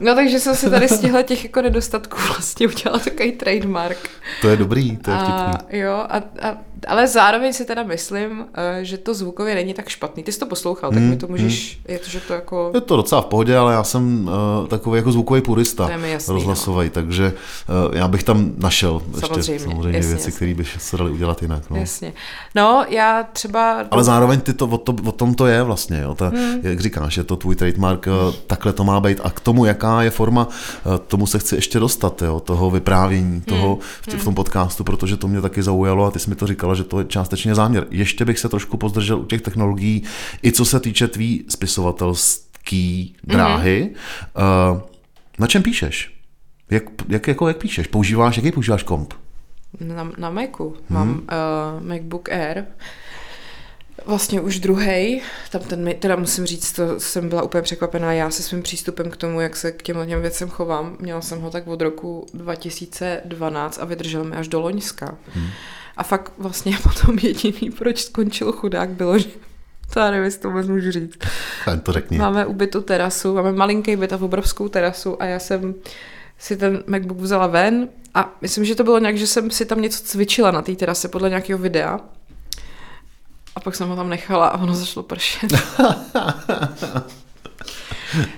[0.00, 4.10] No takže jsem si tady z těchto těch jako nedostatků vlastně udělala takový trademark.
[4.40, 5.78] to je dobrý, to je A, vtipný.
[5.78, 6.56] jo, a, a,
[6.88, 10.22] ale zároveň si teda myslím, eh, že to zvukově není tak špatný.
[10.22, 12.70] Ty jsi to poslouchal, tak Hmm, mi to můžeš, je to, že to jako...
[12.74, 15.90] Je to docela v pohodě, ale já jsem uh, takový jako zvukový purista
[16.28, 17.32] rozhlasový, takže
[17.88, 21.42] uh, já bych tam našel Samozřejmě, ještě samozřejmě jasně, věci, které by se daly udělat
[21.42, 21.70] jinak.
[21.70, 21.76] No.
[21.76, 22.12] Jasně.
[22.54, 23.84] No, já třeba...
[23.90, 26.14] Ale zároveň ty to, o, to, o tom to je vlastně, jo.
[26.14, 26.60] Ta, hmm.
[26.62, 30.02] jak říkáš, je to tvůj trademark, eh, takhle to má být a k tomu, jaká
[30.02, 30.48] je forma,
[31.06, 35.16] tomu se chci ještě dostat, jo, toho vyprávění, toho v, tě- v tom podcastu, protože
[35.16, 37.86] to mě taky zaujalo a ty jsi mi to říkala, že to je částečně záměr.
[37.90, 40.02] Ještě bych se trošku pozdržel u těch technologií,
[40.44, 43.90] i co se týče tvý spisovatelský dráhy.
[44.72, 44.80] Uh,
[45.38, 46.14] na čem píšeš?
[46.70, 47.86] Jak, jak, jako, jak píšeš?
[47.86, 49.14] Používáš, jaký používáš komp?
[49.80, 52.64] Na, na Macu mám uh, MacBook Air,
[54.06, 55.22] vlastně už druhý.
[55.50, 59.16] Tam ten, teda musím říct, to jsem byla úplně překvapená já se svým přístupem k
[59.16, 60.96] tomu, jak se k těm, těm věcem chovám.
[61.00, 65.14] Měla jsem ho tak od roku 2012 a vydržel mi až do Loňska.
[65.34, 65.48] Hmm.
[65.96, 69.28] A fakt vlastně potom jediný, proč skončil chudák, bylo, že
[69.92, 71.18] to já nevím, jestli to vůbec můžu říct.
[71.66, 72.18] Jen to řekni.
[72.18, 75.74] Máme ubytou terasu, máme malinký byt a obrovskou terasu a já jsem
[76.38, 79.80] si ten MacBook vzala ven a myslím, že to bylo nějak, že jsem si tam
[79.80, 82.00] něco cvičila na té terase podle nějakého videa.
[83.54, 85.52] A pak jsem ho tam nechala a ono začalo pršet.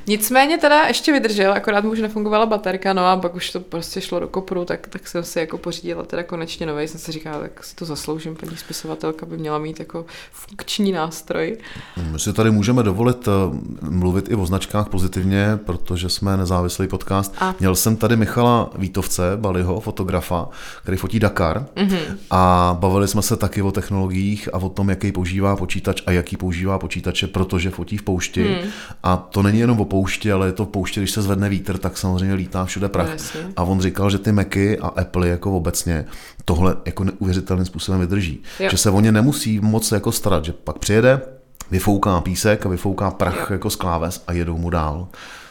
[0.07, 4.01] Nicméně teda ještě vydržel, akorát mu už nefungovala baterka, no a pak už to prostě
[4.01, 7.39] šlo do kopru, tak, tak jsem si jako pořídila teda konečně nový, jsem si říkala,
[7.41, 11.57] tak si to zasloužím, paní spisovatelka by měla mít jako funkční nástroj.
[12.13, 13.31] My si tady můžeme dovolit eh,
[13.91, 17.35] mluvit i o značkách pozitivně, protože jsme nezávislý podcast.
[17.41, 17.55] A.
[17.61, 20.49] Měl jsem tady Michala Vítovce, Baliho, fotografa,
[20.83, 21.99] který fotí Dakar Mhm.
[22.31, 26.37] a bavili jsme se taky o technologiích a o tom, jaký používá počítač a jaký
[26.37, 28.45] používá počítače, protože fotí v poušti.
[28.45, 28.71] Hmm.
[29.03, 31.79] A to není jenom o poušti, ale je to v poušti, když se zvedne vítr,
[31.79, 33.07] tak samozřejmě lítá všude prach.
[33.07, 33.41] No, jasně.
[33.57, 36.05] A on říkal, že ty Macy a Apple jako obecně
[36.45, 38.43] tohle jako neuvěřitelným způsobem vydrží.
[38.61, 38.69] Jo.
[38.71, 41.21] Že se o ně nemusí moc jako starat, že pak přijede,
[41.71, 43.47] vyfouká písek a vyfouká prach Jo.
[43.51, 45.09] jako z kláves a jedou mu dál.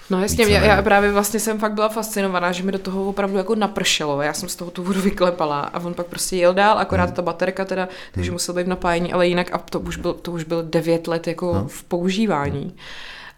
[0.10, 3.38] No jasně, já, já právě vlastně jsem fakt byla fascinovaná, že mi do toho opravdu
[3.38, 4.22] jako napršelo.
[4.22, 7.14] Já jsem z toho tu vodu vyklepala a on pak prostě jel dál, akorát Hmm.
[7.14, 10.32] ta baterka teda, takže musel být v napájení, ale jinak a to už byl, to
[10.32, 11.68] už byl devět let jako No.
[11.68, 12.74] v používání.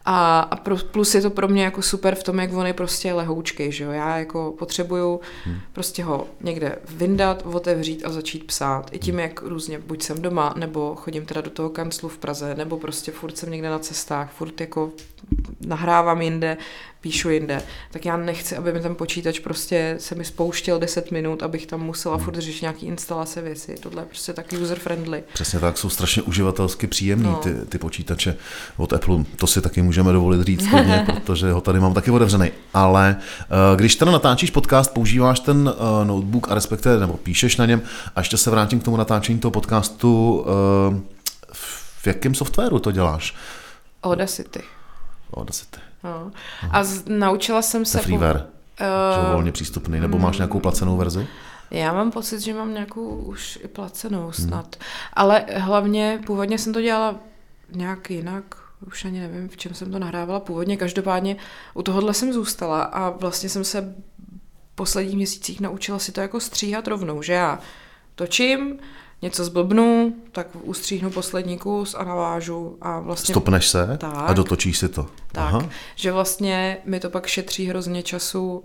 [0.06, 2.74] A, a pro, plus je to pro mě jako super v tom, jak on je
[2.74, 3.92] prostě lehoučkej, že jo.
[3.92, 5.60] Já jako potřebuju Hmm.
[5.74, 8.90] prostě ho někde vyndat, otevřít a začít psát.
[8.94, 12.56] I tím, jak různě, buď jsem doma, nebo chodím teda do toho kanclu v Praze,
[12.56, 14.92] nebo prostě furt jsem někde na cestách, furt jako
[15.68, 16.58] nahrávám jinde,
[17.06, 21.44] píšu jinde, tak já nechci, aby mi ten počítač prostě se mi spouštěl 10 minut,
[21.44, 23.76] abych tam musela furt řešit nějaký instalace věci.
[23.80, 25.24] Tohle je prostě tak user-friendly.
[25.34, 27.36] Přesně tak, jsou strašně uživatelsky příjemný No.
[27.36, 28.36] ty, ty počítače
[28.78, 29.24] od Apple.
[29.36, 32.52] To si taky můžeme dovolit říct klidně, protože ho tady mám taky otevřený.
[32.74, 37.66] Ale eh, když teda natáčíš podcast, používáš ten eh, notebook a respektive, nebo píšeš na
[37.66, 37.82] něm,
[38.16, 41.02] a ještě se vrátím k tomu natáčení toho podcastu, eh,
[42.04, 43.36] v jakém softwaru to děláš?
[44.04, 44.62] Audacity.
[45.34, 45.85] Audacity.
[46.06, 46.32] No.
[46.72, 48.00] A z, naučila jsem se...
[48.00, 48.48] freeware,
[48.80, 48.86] je
[49.28, 51.28] Eh, volně přístupný, nebo máš nějakou placenou verzi?
[51.72, 54.76] Já mám pocit, že mám nějakou už i placenou snad.
[54.76, 54.86] Hmm.
[55.14, 57.16] Ale hlavně původně jsem to dělala
[57.72, 58.44] nějak jinak,
[58.88, 60.78] už ani nevím, v čem jsem to nahrávala původně.
[60.78, 61.36] Každopádně
[61.74, 63.82] u tohohle jsem zůstala a vlastně jsem se
[64.72, 67.60] v posledních měsících naučila si to jako stříhat rovnou, že já
[68.16, 68.80] točím,
[69.22, 73.34] něco zblbnu, tak ustříhnu poslední kus a navážu a vlastně...
[73.34, 74.14] Stopneš se Tak.
[74.30, 75.08] a dotočíš si to.
[75.36, 75.70] Tak, Aha.
[75.96, 78.62] že vlastně mi to pak šetří hrozně času uh,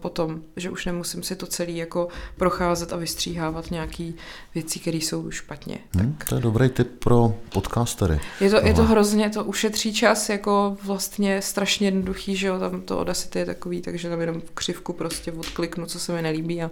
[0.00, 4.14] potom, že už nemusím si to celý jako procházet a vystříhávat nějaký
[4.54, 5.78] věci, které jsou špatně.
[5.96, 8.20] Hm, to je dobrý tip pro podcastery.
[8.40, 12.80] Je to, je to hrozně, to ušetří čas, jako vlastně strašně jednoduchý, že jo, tam
[12.80, 16.70] to Audacity je takový, takže tam jenom křivku prostě odkliknu, co se mi nelíbí a,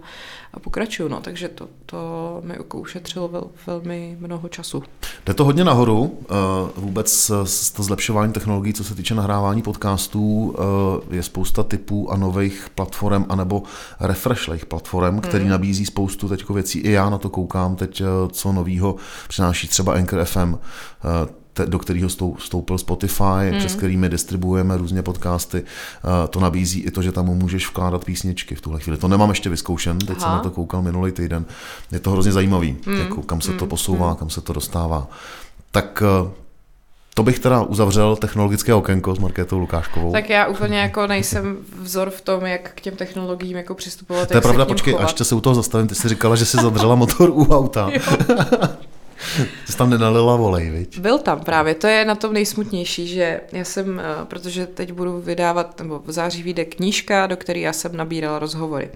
[0.53, 1.97] a pokračuju, no, takže to, to
[2.43, 4.83] mi jako ušetřilo vel, velmi mnoho času.
[5.25, 6.33] Jde to hodně nahoru, eh,
[6.75, 9.30] vůbec s- to zlepšování technologií, co se týče nahrávání
[9.63, 10.55] podcastů,
[11.11, 13.63] eh, je spousta typů a nových platform, anebo
[13.99, 16.79] refreshlých platform, který nabízí spoustu teď věcí.
[16.79, 18.95] I já na to koukám teď, eh, co novýho
[19.27, 23.59] přináší třeba Anchor FM, eh, do kterého stou- vstoupil Spotify, hmm.
[23.59, 25.63] přes kterými distribuujeme různě podcasty.
[26.29, 28.97] To nabízí i to, že tam můžeš vkládat písničky v tuhle chvíli.
[28.97, 30.37] To nemám ještě vyzkoušen, teď jsem Aha.
[30.37, 31.45] na to koukal minulý týden.
[31.91, 32.97] Je to hrozně zajímavý, hmm.
[32.97, 35.07] jako kam se to posouvá, kam se to dostává.
[35.71, 36.03] Tak
[37.13, 40.11] To bych teda uzavřel technologické okénko s Markétou Lukáškovou.
[40.11, 44.27] Tak já úplně jako nejsem vzor v tom, jak k těm technologiím jako přistupovat.
[44.27, 45.03] To je pravda, počkej, chovat.
[45.03, 47.91] a ještě se u toho zastavím, ty jsi říkala, že jsi zadržela motor u auta.
[49.69, 50.99] Jsi tam nenalila volej, viď?
[50.99, 55.21] Byl tam právě, to je na tom nejsmutnější, že já jsem, eh, protože teď budu
[55.21, 58.89] vydávat, nebo v září vyjde knížka, do které já jsem nabírala rozhovory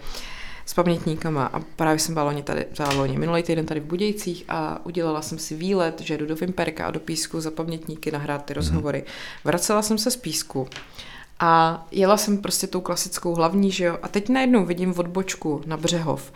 [0.66, 4.86] s pamětníkama a právě jsem byla loni tady, loni, minulý týden tady v Budějcích a
[4.86, 8.54] udělala jsem si výlet, že jdu do Vimperka a do Písku za pamětníky nahrát ty
[8.54, 8.56] mhm.
[8.56, 9.04] rozhovory.
[9.44, 10.68] Vracela jsem se z Písku
[11.40, 15.78] a jela jsem prostě tou klasickou hlavní, že jo, a teď najednou vidím odbočku na
[15.78, 16.32] Břehov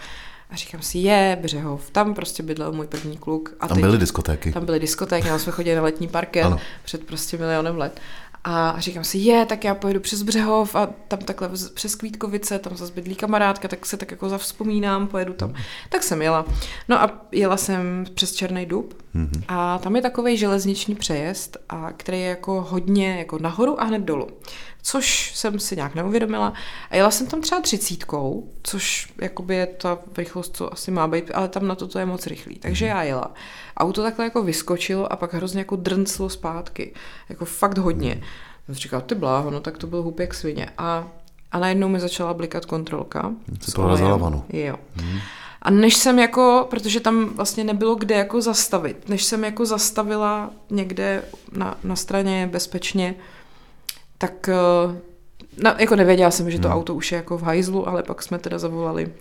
[0.50, 3.54] a říkám si, je, Břehov, tam prostě bydlel můj první kluk.
[3.60, 4.52] A tam byly diskotéky.
[4.52, 6.60] Tam byly diskotéky, tam jsme chodili na letní parket ano.
[6.84, 8.02] před prostě milionem let.
[8.44, 12.78] A říkám si, je, tak já pojedu přes Břehov a tam takhle přes Kvítkovice, tam
[12.78, 15.54] zase bydlí kamarádka, tak se tak jako zavzpomínám, pojedu tam.
[15.90, 16.46] Tak jsem jela.
[16.88, 19.44] No a jela jsem přes Černý dub mm-hmm.
[19.48, 24.02] a tam je takový železniční přejezd, a který je jako hodně jako nahoru a hned
[24.02, 24.28] dolů
[24.82, 26.54] což jsem si nějak neuvědomila.
[26.90, 31.32] A jela jsem tam třeba třicítkou, což jakoby je ta rychlost, co asi má být,
[31.34, 32.56] ale tam na to to je moc rychlý.
[32.56, 33.34] Takže já jela.
[33.78, 36.94] Auto takhle jako vyskočilo a pak hrozně jako drnclo zpátky.
[37.30, 38.22] Jako fakt hodně.
[38.66, 40.70] Jsem si říkala, ty bláho, no tak to byl hůb jak svině.
[40.78, 41.08] A,
[41.52, 43.32] a najednou mi začala blikat kontrolka.
[43.62, 44.44] Se to razila vanu.
[44.50, 44.76] Jo.
[44.96, 45.20] Hmm.
[45.62, 50.52] A než jsem jako, protože tam vlastně nebylo kde jako zastavit, než jsem jako zastavila
[50.70, 53.16] někde na, na straně bezpečně,
[54.20, 54.50] tak
[55.64, 56.78] no, jako nevěděla jsem, že to hmm.
[56.78, 59.12] auto už je jako v hajzlu, ale pak jsme teda zavolali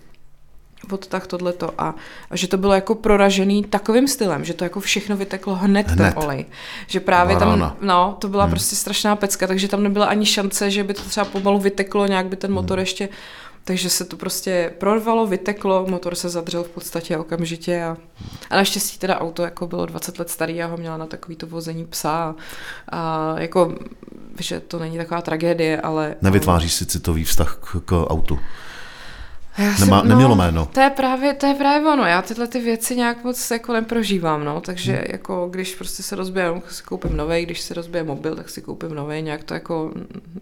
[0.93, 1.95] od tak tohleto a,
[2.31, 5.97] a že to bylo jako proražený takovým stylem, že to jako všechno vyteklo hned, hned.
[5.97, 6.47] ten olej.
[6.87, 8.51] Že právě tam, no, to byla hmm.
[8.51, 12.27] prostě strašná pecka, takže tam nebyla ani šance, že by to třeba pomalu vyteklo, nějak
[12.27, 12.83] by ten motor hmm.
[12.83, 13.09] ještě
[13.65, 17.97] takže se to prostě prorvalo, vyteklo, motor se zadřel v podstatě okamžitě a,
[18.51, 21.47] a naštěstí teda auto jako bylo 20 let starý, já ho měla na takový to
[21.47, 22.35] vození psa
[22.93, 23.75] a jako,
[24.39, 26.15] že to není taková tragédie, ale...
[26.23, 28.39] Nevytváříš si citový vztah k, k autu?
[29.59, 30.69] Já jsem, Nemá, no, nemělo jméno.
[30.73, 34.45] To je, právě, to je právě ono, já tyhle ty věci nějak moc jako neprožívám,
[34.45, 35.05] no, takže hmm.
[35.13, 38.63] jako když prostě se rozbije, tak si koupím nový, když se rozbije mobil, tak si
[38.63, 39.93] koupím nový, nějak to jako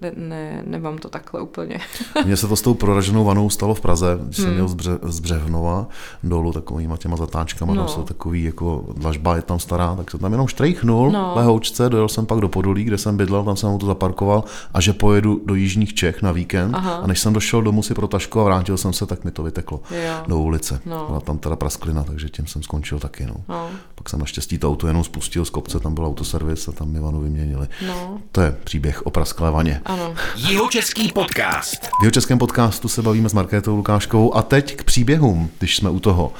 [0.02, 1.80] ne, ne, nemám to takhle úplně.
[2.24, 4.46] Mně se to s tou proraženou vanou stalo v Praze, když hmm.
[4.46, 5.86] jsem měl z, Bře, z Břevnova
[6.22, 7.80] dolů takovýma těma zatáčkama, no.
[7.80, 11.32] tam jsou takový jako dlažba je tam stará, tak se tam jenom štrejchnul no.
[11.36, 14.92] lehoučce, dojel jsem pak do Podolí, kde jsem bydlel, tam jsem to zaparkoval a že
[14.92, 16.96] pojedu do Jižních Čech na víkend Aha.
[16.96, 19.42] a než jsem došel domů si pro tašku a vrátil jsem se tak mi to
[19.42, 20.14] vyteklo jo.
[20.26, 20.80] do ulice.
[20.86, 21.06] No.
[21.06, 23.26] Byla tam teda prasklina, takže tím jsem skončil taky.
[23.26, 23.34] No.
[23.48, 23.70] No.
[23.94, 27.00] Pak jsem naštěstí to auto jenom spustil z kopce, tam byl autoservis a tam mi
[27.00, 27.68] vanu vyměnili.
[27.86, 28.18] No.
[28.32, 29.80] To je příběh o prasklé vaně.
[29.84, 30.14] Ano.
[30.36, 31.86] Jihočeský podcast.
[31.86, 36.00] V Jihočeském podcastu se bavíme s Markétou Lukáškovou a teď k příběhům, když jsme u
[36.00, 36.32] toho.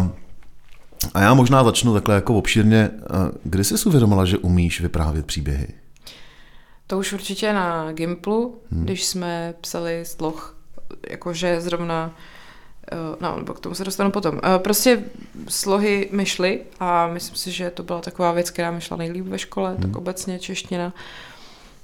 [0.00, 0.06] Uh,
[1.14, 2.90] a já možná začnu takhle jako obšírně.
[3.44, 5.68] Kdy jsi uvědomila, že umíš vyprávět příběhy?
[6.86, 8.84] To už určitě na Gimplu, hmm.
[8.84, 10.57] když jsme psali sloh
[11.10, 12.14] jakože zrovna
[12.92, 14.40] eh, No, nebo k tomu se dostanu potom.
[14.44, 15.04] Eh, prostě
[15.48, 19.26] slohy mi šly a myslím si, že to byla taková věc, která mi šla nejlíp
[19.26, 19.82] ve škole, hmm.
[19.82, 20.92] tak obecně čeština.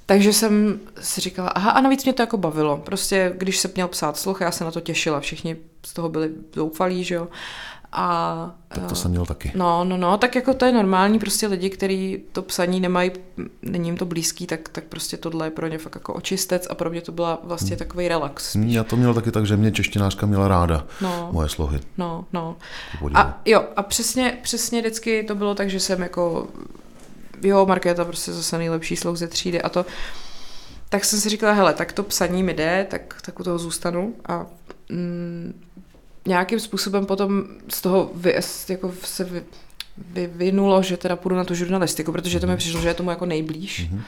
[0.06, 2.76] Takže jsem si říkala, aha, a navíc mě to jako bavilo.
[2.76, 5.20] Prostě, když se měl psát sloh, já se na to těšila.
[5.20, 5.56] Všichni
[5.87, 7.28] z toho byli zoufalí, že jo.
[7.96, 9.52] A, tak to jsem měl taky.
[9.54, 13.11] No, no, no, tak jako to je normální, prostě lidi, kteří to psaní nemají,
[13.62, 16.74] není jim to blízký, tak, tak prostě tohle je pro ně fakt jako očistec a
[16.74, 17.78] pro mě to byla vlastně hmm.
[17.78, 18.50] takový relax.
[18.50, 18.74] Spíš.
[18.74, 21.80] Já to měl taky tak, že mě češtinářka měla ráda, no, moje slohy.
[21.98, 22.57] No, no.
[23.14, 26.48] A jo, a přesně, přesně vždycky to bylo tak, že jsem jako,
[27.42, 29.87] jo, Markéta prostě zase nejlepší sloh ze třídy a to,
[30.88, 34.14] tak jsem si říkala, hele, tak to psaní mi jde, tak, tak u toho zůstanu
[34.28, 34.46] a
[34.88, 35.61] mm,
[36.26, 38.34] nějakým způsobem potom z toho vy,
[38.68, 39.42] jako se vy,
[39.98, 43.26] vyvinulo, že teda půjdu na tu žurnalistiku, protože to mi přišlo, že je tomu jako
[43.26, 43.88] nejblíž.
[43.90, 44.00] Mm-hmm.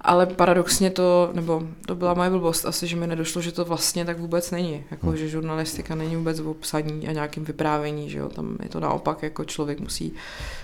[0.00, 4.04] Ale paradoxně to, nebo to byla moje blbost asi, že mi nedošlo, že to vlastně
[4.04, 4.84] tak vůbec není.
[4.90, 5.16] Jako, mm.
[5.16, 8.28] že žurnalistika není vůbec o psaní a nějakým vyprávění, že jo.
[8.28, 10.12] Tam je to naopak, jako člověk musí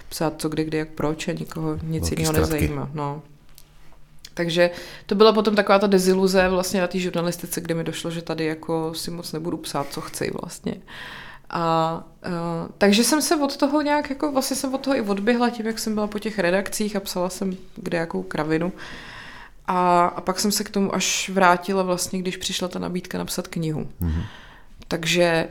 [0.08, 2.90] psát co kdy, kdy, jak proč a nikoho nic jiného nezajímá.
[2.94, 3.22] No.
[4.34, 4.70] Takže
[5.06, 8.44] to byla potom taková ta deziluze vlastně na té žurnalistice, kde mi došlo, že tady
[8.44, 10.74] jako si moc nebudu psát, co chci vlastně.
[11.50, 11.94] A
[12.26, 12.32] uh,
[12.78, 15.78] takže jsem se od toho nějak, jako vlastně jsem od toho i odběhla tím, jak
[15.78, 18.72] jsem byla po těch redakcích a psala jsem kde jakou kravinu.
[19.66, 23.48] A, a pak jsem se k tomu až vrátila vlastně, když přišla ta nabídka napsat
[23.48, 23.88] knihu.
[24.02, 24.22] Mm-hmm.
[24.88, 25.48] Takže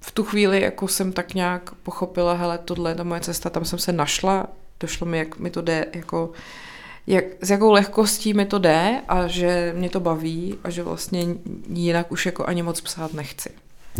[0.00, 3.64] v tu chvíli jako jsem tak nějak pochopila, hele, tohle je ta moje cesta, tam
[3.64, 4.46] jsem se našla,
[4.80, 6.32] došlo mi, jak mi to jde, jako
[7.06, 11.26] jak, s jakou lehkostí mi to jde a že mě to baví a že vlastně
[11.68, 13.50] jinak už jako ani moc psát nechci.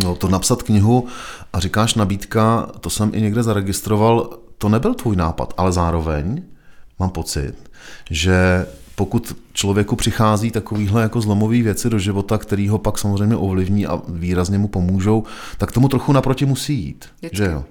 [0.05, 1.07] No to napsat knihu
[1.53, 6.43] a říkáš nabídka, to jsem i někde zaregistroval, to nebyl tvůj nápad, ale zároveň
[6.99, 7.55] mám pocit,
[8.11, 13.87] že pokud člověku přichází takovýhle jako zlomový věci do života, který ho pak samozřejmě ovlivní
[13.87, 15.25] a výrazně mu pomůžou,
[15.59, 17.05] tak tomu trochu naproti musí jít.
[17.19, 17.37] Vždycky.
[17.37, 17.65] Že jo?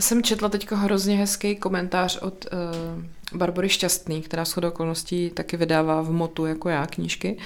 [0.00, 6.02] Jsem četla teďka hrozně hezký komentář od uh, Barbory Šťastný, která s okolností taky vydává
[6.02, 7.38] v motu jako já knížky.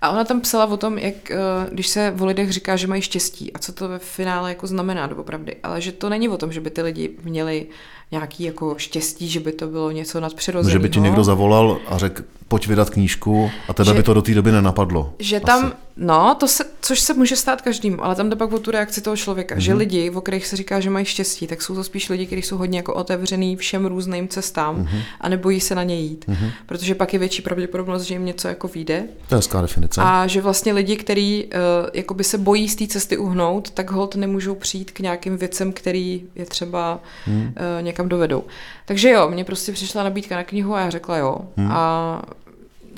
[0.00, 3.02] A ona tam psala o tom, jak uh, když se o lidech říká, že mají
[3.02, 6.52] štěstí a co to ve finále jako znamená doopravdy, ale že to není o tom,
[6.52, 7.66] že by ty lidi měli
[8.10, 10.72] nějaký jako štěstí, že by to bylo něco nadpřirozeného.
[10.72, 14.14] Že by ti někdo zavolal a řekl, pojď vydat knížku a tebe Že- by to
[14.14, 15.14] do té doby nenapadlo.
[15.18, 15.44] Že Asi.
[15.46, 18.70] tam, no, to se, což se může stát každému, ale tam jde pak o tu
[18.70, 19.58] reakci toho člověka, mm-hmm.
[19.58, 19.78] že Mhm.
[19.78, 22.56] lidi, o kterých se říká, že mají štěstí, tak jsou to spíš lidi, kteří jsou
[22.56, 24.84] hodně jako otevřený všem různým cestám Mhm.
[24.86, 25.02] mm-hmm.
[25.20, 26.50] a nebojí se na ně jít, mm-hmm.
[26.66, 30.00] protože pak je větší pravděpodobnost, že jim něco jako vyjde To je hezká definice.
[30.04, 31.50] a že vlastně lidi, kteří uh,
[31.94, 36.22] jakoby se bojí z té cesty uhnout, tak hold nemůžou přijít k nějakým věcem, který
[36.34, 37.42] je třeba hmm.
[37.42, 38.44] uh, někam dovedou.
[38.84, 41.38] Takže jo, mně prostě přišla nabídka na knihu a já řekla jo.
[41.56, 41.72] Hmm.
[41.72, 42.22] A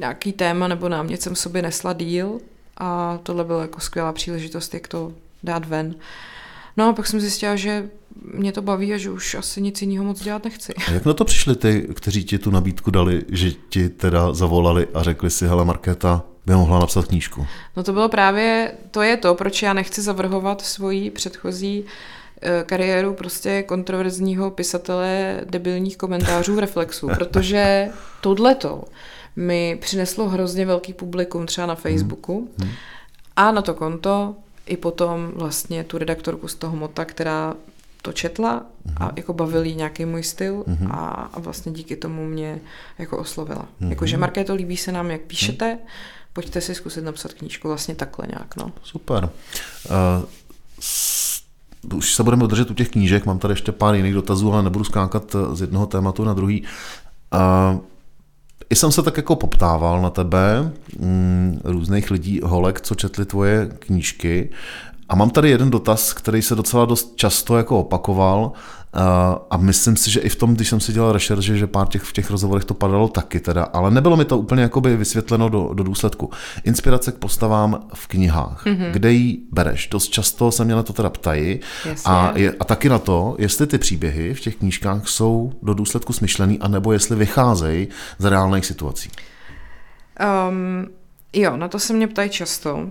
[0.01, 2.41] nějaký téma nebo námět jsem sobě nesla díl
[2.77, 5.95] a tohle byla jako skvělá příležitost, jak to dát ven.
[6.77, 7.89] No a pak jsem zjistila, že
[8.35, 10.75] mě to baví a že už asi nic jiného moc dělat nechci.
[10.75, 14.87] A jak na to přišli ty, kteří ti tu nabídku dali, že ti teda zavolali
[14.95, 17.47] a řekli si, hele Markéta, by mohla napsat knížku.
[17.77, 22.18] No to bylo právě, to je to, proč já nechci zavrhovat svoji předchozí eh,
[22.67, 27.89] kariéru prostě kontroverzního pisatele debilních komentářů v Reflexu, protože
[28.21, 28.85] tohleto
[29.37, 32.49] mi přineslo hrozně velký publikum třeba na Facebooku
[33.37, 34.35] a na to konto
[34.67, 37.55] i potom vlastně tu redaktorku z toho Mota, která
[38.03, 38.67] to četla
[39.01, 42.61] a jako bavil jí nějaký můj styl a, a vlastně díky tomu mě
[42.99, 43.69] jako oslovila.
[43.89, 45.79] Jakože Markéto, líbí se nám, jak píšete,
[46.33, 48.73] pojďte si zkusit napsat knížku vlastně takhle nějak, no.
[48.83, 49.29] Super.
[49.91, 50.25] Uh,
[51.95, 54.85] už se budeme držet u těch knížek, mám tady ještě pár jiných dotazů, ale nebudu
[54.85, 56.63] skákat eh, z jednoho tématu na druhý.
[57.35, 57.81] Uh,
[58.71, 63.71] i jsem se tak jako poptával na tebe, mm, různých lidí, holek, co četli tvoje
[63.79, 64.51] knížky.
[65.09, 68.41] A mám tady jeden dotaz, který se docela dost často jako opakoval
[68.95, 69.01] uh,
[69.51, 72.03] a myslím si, že i v tom, když jsem si dělal rešerže, že pár těch
[72.03, 75.71] v těch rozhovorech to padalo taky teda, ale nebylo mi to úplně jakoby vysvětleno do,
[75.75, 76.31] do důsledku.
[76.65, 78.67] Inspirace k postavám v knihách.
[78.67, 78.91] Mm-hmm.
[78.91, 79.89] Kde ji bereš?
[79.89, 82.13] Dost často se mě na to teda ptají Jasně.
[82.13, 86.13] a, je, a taky na to, jestli ty příběhy v těch knížkách jsou do důsledku
[86.13, 89.11] smyšlený, anebo jestli vycházejí z reálných situací.
[90.49, 90.87] Um,
[91.33, 92.91] jo, na to se mě ptají často.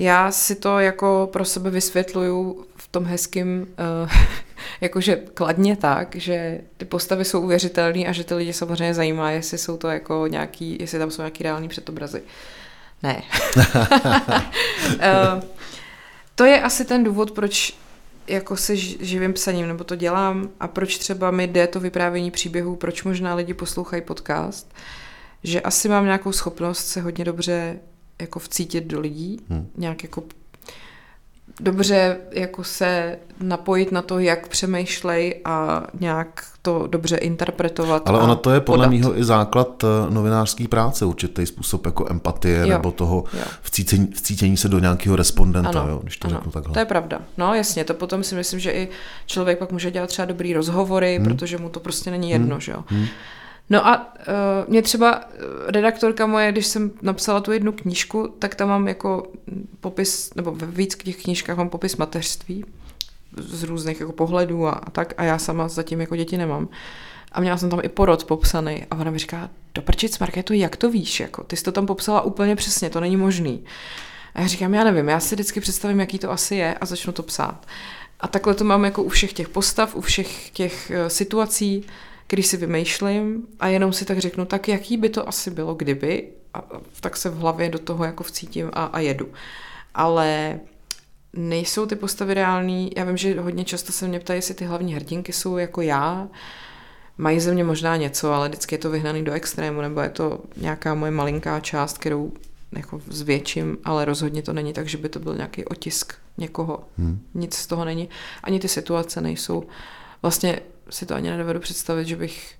[0.00, 3.66] Já si to jako pro sebe vysvětluju v tom hezkým,
[4.02, 4.10] uh,
[4.80, 9.58] jakože kladně tak, že ty postavy jsou uvěřitelné a že ty lidi samozřejmě zajímá, jestli
[9.58, 12.22] jsou to jako nějaký, jestli tam jsou nějaký reální předobrazy.
[13.02, 13.22] Ne.
[13.56, 15.42] uh,
[16.34, 17.76] to je asi ten důvod, proč
[18.26, 22.30] jako se ž- živím psaním, nebo to dělám a proč třeba mi jde to vyprávění
[22.30, 24.74] příběhů, proč možná lidi poslouchají podcast,
[25.44, 27.78] že asi mám nějakou schopnost se hodně dobře
[28.20, 29.68] jako vcítit do lidí, hmm.
[29.76, 30.22] nějak jako
[31.60, 38.08] dobře jako se napojit na to, jak přemýšlej a nějak to dobře interpretovat.
[38.08, 38.98] Ale ono to je podle podat.
[38.98, 43.44] mého i základ eh, novinářské práce, určitý způsob jako empatie Jo, nebo toho jo.
[43.62, 46.72] vcítění, vcítění se do nějakého respondenta, jo, když to ano, řeknu takhle.
[46.72, 47.18] To je pravda.
[47.38, 48.88] No jasně, to potom si myslím, že i
[49.26, 51.24] člověk pak může dělat třeba dobrý rozhovory, hmm.
[51.24, 52.60] protože mu to prostě není jedno, hmm.
[52.60, 52.84] že jo.
[52.86, 53.06] Hmm.
[53.70, 55.36] No a uh, mě třeba eh,
[55.72, 59.32] redaktorka moje, když jsem napsala tu jednu knížku, tak tam mám jako
[59.80, 62.64] popis, nebo ve víc těch knížkách mám popis mateřství
[63.36, 66.68] z různých jako pohledů a, a tak a já sama zatím jako děti nemám.
[67.32, 70.76] A měla jsem tam i porod popsaný a ona mi říká, do prčic, Markéto, jak
[70.76, 71.20] to víš?
[71.20, 73.64] Jako, ty jsi to tam popsala úplně přesně, to není možný.
[74.34, 77.12] A já říkám, já nevím, já si vždycky představím, jaký to asi je a začnu
[77.12, 77.66] to psát.
[78.20, 81.84] A takhle to mám jako u všech těch postav, u všech těch uh, situací,
[82.30, 86.28] který si vymýšlím a jenom si tak řeknu, tak jaký by to asi bylo, kdyby,
[86.54, 86.62] a
[87.00, 89.28] tak se v hlavě do toho jako vcítím a, a jedu.
[89.94, 90.60] Ale
[91.32, 92.90] nejsou ty postavy reální.
[92.96, 96.28] Já vím, že hodně často se mě ptají, jestli ty hlavní hrdinky jsou jako já.
[97.18, 100.40] Mají ze mě možná něco, ale vždycky je to vyhnaný do extrému, nebo je to
[100.56, 102.32] nějaká moje malinká část, kterou
[102.72, 106.84] jako zvětším, ale rozhodně to není tak, že by to byl nějaký otisk někoho.
[106.98, 107.20] Hmm.
[107.34, 108.08] Nic z toho není.
[108.42, 109.64] Ani ty situace nejsou.
[110.22, 112.54] Vlastně si to ani nedovedu představit, že bych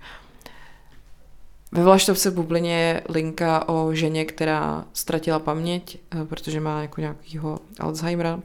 [1.73, 7.01] ve Vlaštovce v Bublině je linka o ženě, která ztratila paměť, eh, protože má jako
[7.01, 8.41] nějakýho Alzheimera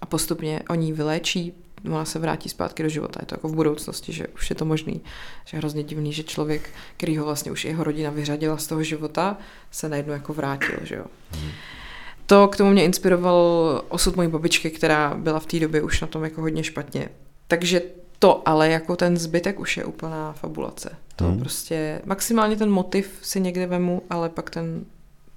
[0.00, 1.52] a postupně oni vyléčí,
[1.84, 3.20] ona se vrátí zpátky do života.
[3.22, 5.00] Je to jako v budoucnosti, že už je to možný.
[5.44, 8.82] Že je hrozně divný, že člověk, který ho vlastně už jeho rodina vyřadila z toho
[8.82, 9.36] života,
[9.70, 11.04] se najednou jako vrátil, že jo.
[11.32, 11.50] Hmm.
[12.26, 13.36] To k tomu mě inspiroval
[13.88, 17.08] osud mojí babičky, která byla v té době už na tom jako hodně špatně.
[17.48, 17.82] Takže
[18.18, 20.90] to ale jako ten zbytek už je úplná fabulace.
[21.16, 21.38] To hmm.
[21.38, 24.84] prostě, maximálně ten motiv si někde vemu, ale pak ten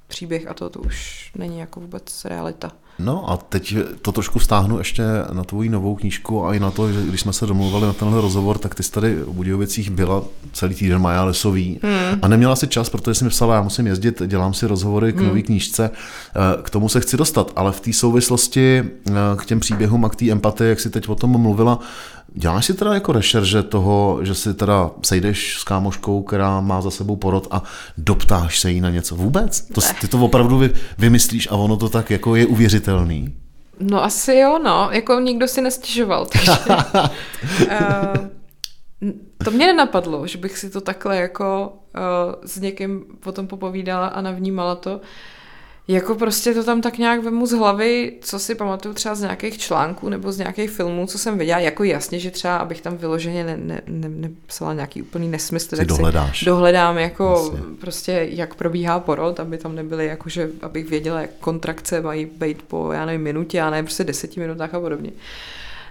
[0.07, 2.71] příběh a to, to už není jako vůbec realita.
[2.99, 6.93] No a teď to trošku stáhnu ještě na tvoji novou knížku a i na to,
[6.93, 10.23] že když jsme se domluvali na tenhle rozhovor, tak ty jsi tady v Budějovicích byla
[10.53, 12.19] celý týden Maja Lesový hmm.
[12.21, 15.17] a neměla si čas, protože jsi mi psala, já musím jezdit, dělám si rozhovory k
[15.17, 15.27] hmm.
[15.27, 19.59] nové knížce, eh, k tomu se chci dostat, ale v té souvislosti eh, k těm
[19.59, 21.79] příběhům a k té empatii, jak jsi teď o tom mluvila,
[22.33, 26.91] Děláš si teda jako rešerže toho, že si teda sejdeš s kámoškou, která má za
[26.91, 27.63] sebou porod a
[27.97, 29.61] doptáš se jí na něco vůbec?
[29.61, 33.35] To, ty to opravdu vy, vymyslíš a ono to tak jako je uvěřitelný?
[33.79, 34.89] No asi jo, no.
[34.91, 36.51] Jako nikdo si nestěžoval, takže...
[36.61, 36.67] uh,
[39.43, 42.01] to mě nenapadlo, že bych si to takhle jako uh,
[42.45, 44.95] s někým potom popovídala a navnímala to.
[44.95, 45.01] Uh,
[45.87, 49.57] jako prostě to tam tak nějak vemu z hlavy, co si pamatuju třeba z nějakých
[49.57, 53.43] článků nebo z nějakých filmů, co jsem viděla, jako jasně, že třeba, abych tam vyloženě
[53.43, 56.39] ne, ne, ne, nepsala nějaký úplný nesmysl, tak dohledáš.
[56.39, 57.75] si dohledám jako jasně.
[57.81, 62.91] prostě, jak probíhá porod, aby tam nebyly, jakože, abych věděla, jak kontrakce mají být po,
[62.91, 65.11] já nevím, minutě, a ne prostě deseti minutách a podobně.
[65.11, 65.17] Uh,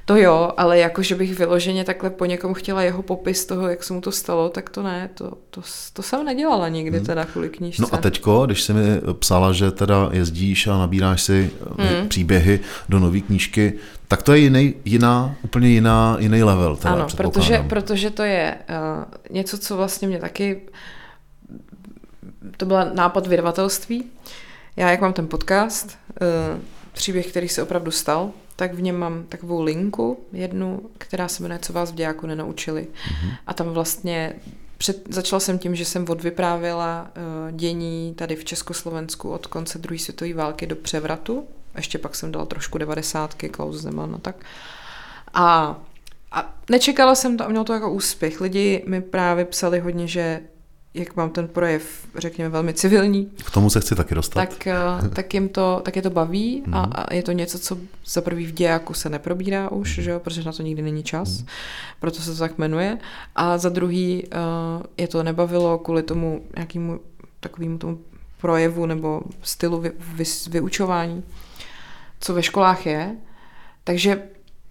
[0.07, 3.84] to jo, ale jako, že bych vyloženě takhle po někom chtěla jeho popis toho, jak
[3.84, 5.61] se mu to stalo, tak to ne, to, to,
[5.92, 7.07] to jsem nedělala nikdy hmm.
[7.07, 7.82] teda kvůli knížce.
[7.82, 12.09] No a teďko, když jsi mi psala, že teda jezdíš a nabíráš si eh, hmm.
[12.09, 13.72] příběhy do nové knížky,
[14.09, 16.76] tak to je jiný, jiná, úplně jiná, jiný level.
[16.76, 20.62] Teda, ano, protože, protože to je uh, něco, co vlastně mě taky,
[22.57, 24.04] to byla nápad vydavatelství.
[24.76, 26.61] Já, jak mám ten podcast, uh,
[26.92, 31.59] příběh, který se opravdu stal, tak v něm mám takovou linku, jednu, která se jmenuje
[31.62, 32.82] Co vás v dějáku nenaučili.
[32.82, 33.36] Mm-hmm.
[33.46, 34.32] A tam vlastně
[34.78, 39.98] před, začala jsem tím, že jsem odvyprávěla uh, dění tady v Československu od konce druhé
[39.98, 41.46] světové války do převratu.
[41.76, 44.36] Ještě pak jsem dala trošku devadesátky, Klaus Zeman a tak.
[45.34, 45.76] A,
[46.32, 48.40] a nečekala jsem to a mělo to jako úspěch.
[48.40, 50.40] Lidi mi právě psali hodně, že
[50.97, 53.26] jak mám ten projev, řekněme, velmi civilní.
[53.47, 54.40] K tomu se chci taky dostat.
[54.40, 56.74] Tak, eh, tak, jim to, tak je to baví mm.
[56.74, 60.05] a, a je to něco, co za prvý v dějáku se neprobírá už, mm.
[60.05, 61.47] že jo, protože na to nikdy není čas, mm.
[62.01, 62.99] proto se to tak jmenuje.
[63.36, 67.01] A za druhý uh, je to nebavilo kvůli tomu nějakému
[67.40, 67.99] takovému tomu
[68.40, 71.22] projevu nebo stylu vy, vy, vyučování,
[72.20, 73.16] co ve školách je.
[73.84, 74.22] Takže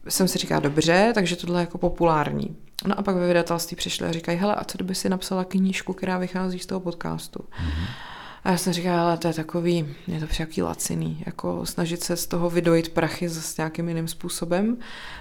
[0.10, 2.56] jsem si říkala, dobře, takže tohle je jako populární.
[2.88, 5.94] No a pak ve vydatelství přišli a říkají, hele, a co kdyby si napsala knížku,
[5.94, 7.40] která vychází z toho podcastu?
[7.40, 7.88] Mm-hmm.
[8.46, 12.16] A já jsem říkala, ale to je takový, je to všaký laciný, jako snažit se
[12.16, 14.78] z toho vydojit prachy s nějakým jiným způsobem.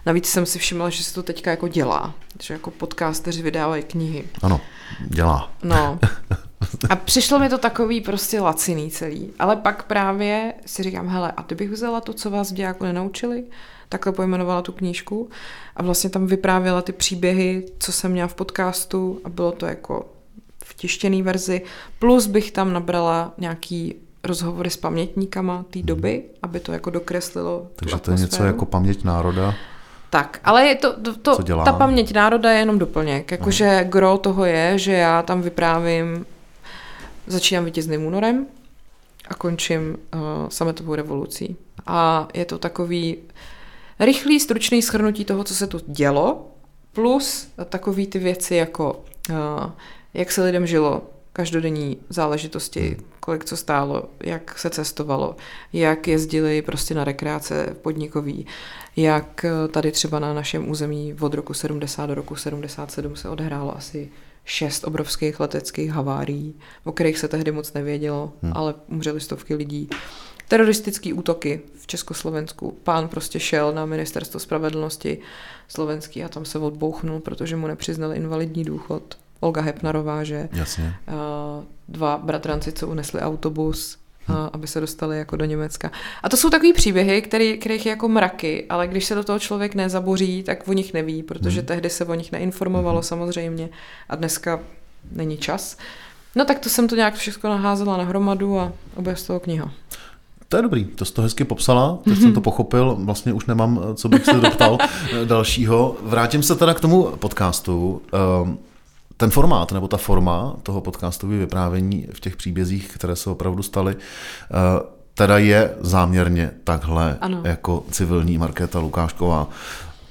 [0.07, 4.25] Navíc jsem si všimla, že se to teďka jako dělá, že jako podcasteři vydávají knihy.
[4.43, 4.61] Ano,
[5.09, 5.51] dělá.
[5.63, 5.99] No.
[6.91, 9.31] A přišlo mi to takový prostě laciný celý.
[9.39, 12.85] Ale pak právě si říkám, hele, a ty bych vzala to, co vás v dějáku
[12.85, 13.45] nenaučili,
[13.89, 15.29] takhle pojmenovala tu knížku
[15.77, 20.07] a vlastně tam vyprávěla ty příběhy, co jsem měla v podcastu a bylo to jako
[20.65, 21.63] v tištěné verzi,
[21.99, 27.97] plus bych tam nabrala nějaký rozhovory s pamětníkama té doby, aby to jako dokreslilo Takže
[27.97, 29.55] to je něco jako paměť národa?
[30.11, 33.31] Tak, ale je to, to, to ta paměť národa je jenom doplněk.
[33.31, 36.27] Jakože gro toho je, že já tam vyprávím,
[37.27, 38.47] začínám vítězným únorem
[39.29, 41.57] a končím uh, sametovou revolucí.
[41.87, 43.17] A je to takový
[44.01, 46.51] rychlý, stručný schrnutí toho, co se tu dělo,
[46.93, 49.37] plus takový ty věci jako uh,
[50.15, 55.37] jak se lidem žilo, každodenní záležitosti, kolik co stálo, jak se cestovalo,
[55.73, 58.47] jak jezdili prostě na rekreace podnikový,
[58.97, 63.77] jak eh, tady třeba na našem území od roku 70 do roku 77 se odehrálo
[63.77, 64.11] asi
[64.45, 68.53] šest obrovských leteckých havárií, o kterých se tehdy moc nevědělo, hmm.
[68.57, 69.89] ale umřeli stovky lidí
[70.49, 72.79] teroristické útoky v Československu.
[72.85, 75.19] Pán prostě šel na ministerstvo spravedlnosti
[75.69, 79.17] slovenský a tam se odbouchnul, protože mu nepřiznali invalidní důchod.
[79.41, 80.95] Olga Hepnarová, že Jasně.
[81.89, 84.35] dva bratranci, co unesli autobus, hm.
[84.53, 85.91] aby se dostali jako do Německa.
[86.23, 89.39] A to jsou takové příběhy, který, kterých je jako mraky, ale když se do toho
[89.39, 91.67] člověk nezaboří, tak o nich neví, protože hmm.
[91.67, 93.03] tehdy se o nich neinformovalo hmm.
[93.03, 93.69] samozřejmě
[94.09, 94.61] a dneska
[95.13, 95.77] není čas.
[96.37, 99.73] No tak to jsem to nějak všechno naházela na hromadu a obě z toho kniha.
[100.55, 102.21] To je dobrý, to jsi to hezky popsala, teď mm-hmm.
[102.23, 104.79] jsem to pochopil, vlastně už nemám, co bych se doptal
[105.25, 105.97] dalšího.
[106.03, 108.03] Vrátím se teda k tomu podcastu.
[108.43, 108.59] Ehm,
[109.17, 113.97] ten formát nebo ta forma toho podcastového vyprávění v těch příbězích, které se opravdu staly,
[113.97, 114.55] eh,
[115.15, 117.41] teda je záměrně takhle ano.
[117.45, 119.49] jako civilní Markéta Lukášková.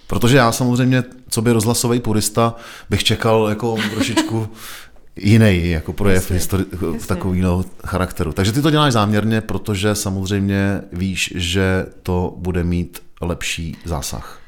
[0.08, 2.56] Protože já samozřejmě, co by rozhlasový purista,
[2.90, 4.48] bych čekal jako trošičku
[5.16, 7.08] jiný jako projev histori- jasně.
[7.08, 8.34] takového charakteru.
[8.34, 14.40] Takže ty to děláš záměrně, protože samozřejmě víš, že to bude mít lepší zásah.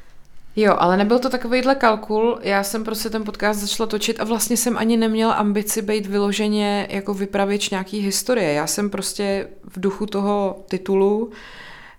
[0.58, 4.56] Jo, ale nebyl to takovýhle kalkul, já jsem prostě ten podcast začala točit a vlastně
[4.56, 8.52] jsem ani neměla ambici být vyloženě jako vypravěč nějaký historie.
[8.52, 11.30] Já jsem prostě v duchu toho titulu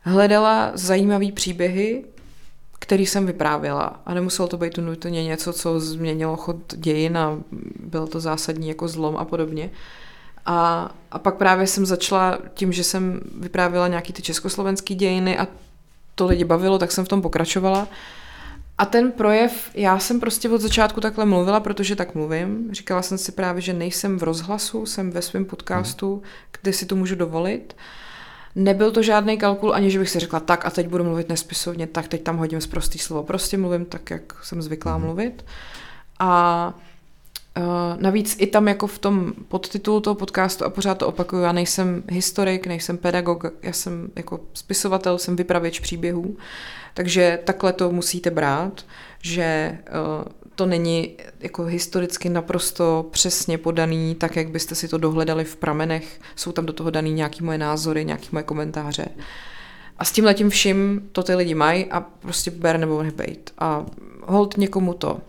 [0.01, 2.03] hledala zajímavé příběhy,
[2.87, 4.01] který jsem vyprávěla.
[4.05, 7.37] A nemuselo to být nutně něco, co změnilo chod dějin a
[7.79, 9.69] byl to zásadní jako zlom a podobně.
[10.45, 15.47] A, a pak právě jsem začala tím, že jsem vyprávěla nějaký ty československé dějiny a
[16.15, 17.87] to lidi bavilo, tak jsem v tom pokračovala.
[18.77, 22.69] A ten projev, já jsem prostě od začátku takhle mluvila, protože tak mluvím.
[22.71, 26.21] Říkala jsem si právě, že nejsem v rozhlasu, jsem ve svém podcastu,
[26.61, 27.75] kde si to můžu dovolit.
[28.57, 31.87] Nebyl to žádný kalkul, ani že bych si řekla, tak a teď budu mluvit nespisovně,
[31.87, 33.23] tak teď tam hodím zprostý slovo.
[33.23, 35.45] Prostě mluvím tak, jak jsem zvyklá mluvit.
[36.19, 36.73] A
[37.57, 41.51] Uh, navíc i tam jako v tom podtitulu toho podcastu a pořád to opakuju, já
[41.51, 46.37] nejsem historik, nejsem pedagog, já jsem jako spisovatel, jsem vypravěč příběhů,
[46.93, 48.85] takže takhle to musíte brát,
[49.21, 55.43] že uh, to není jako historicky naprosto přesně podaný, tak jak byste si to dohledali
[55.43, 59.05] v pramenech, jsou tam do toho daný nějaký moje názory, nějaký moje komentáře.
[59.97, 63.53] A s tím letím vším to ty lidi mají a prostě ber nebo nebejt.
[63.59, 63.85] A
[64.21, 65.21] hold někomu to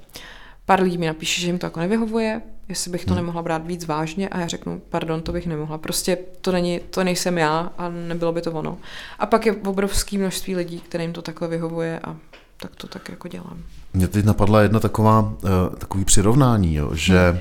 [0.68, 3.16] Pár lidí mi napíše, že jim to jako nevyhovuje, jestli bych to hmm.
[3.16, 5.78] nemohla brát víc vážně a já řeknu, pardon, to bych nemohla.
[5.78, 8.78] Prostě to, není, to nejsem já a nebylo by to ono.
[9.18, 12.16] A pak je obrovské množství lidí, kterým to takhle vyhovuje a
[12.60, 13.58] tak to tak jako dělám.
[13.94, 17.40] Mně teď napadla jedna taková, uh, takový přirovnání, jo, že hmm.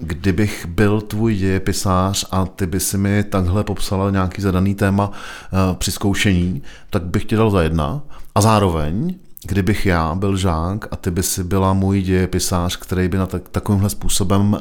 [0.00, 5.76] kdybych byl tvůj dějepisář a ty by si mi takhle popsala nějaký zadaný téma uh,
[5.76, 8.02] při zkoušení, tak bych ti dal za jedna
[8.34, 9.14] a zároveň
[9.46, 13.48] kdybych já byl žák a ty by si byla můj dějepisář, který by na tak,
[13.48, 14.58] takovýmhle způsobem uh,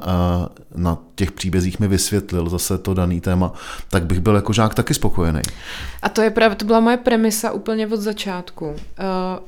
[0.75, 3.53] na těch příbězích mi vysvětlil zase to daný téma,
[3.89, 5.41] tak bych byl jako žák taky spokojený.
[6.01, 8.75] A to je právě, to byla moje premisa úplně od začátku, uh,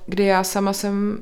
[0.06, 1.20] kdy já sama jsem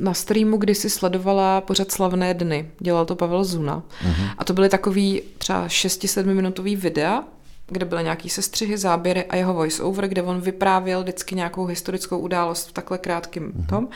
[0.00, 2.70] na streamu kdysi sledovala pořad Slavné dny.
[2.80, 3.82] Dělal to Pavel Zuna.
[4.04, 4.30] Uh-huh.
[4.38, 7.24] A to byly takový třeba 6-7 minutový videa,
[7.72, 12.68] kde byly nějaký sestřihy, záběry a jeho voice-over, kde on vyprávěl vždycky nějakou historickou událost
[12.68, 13.66] v takhle krátkém mm-hmm.
[13.66, 13.88] tom.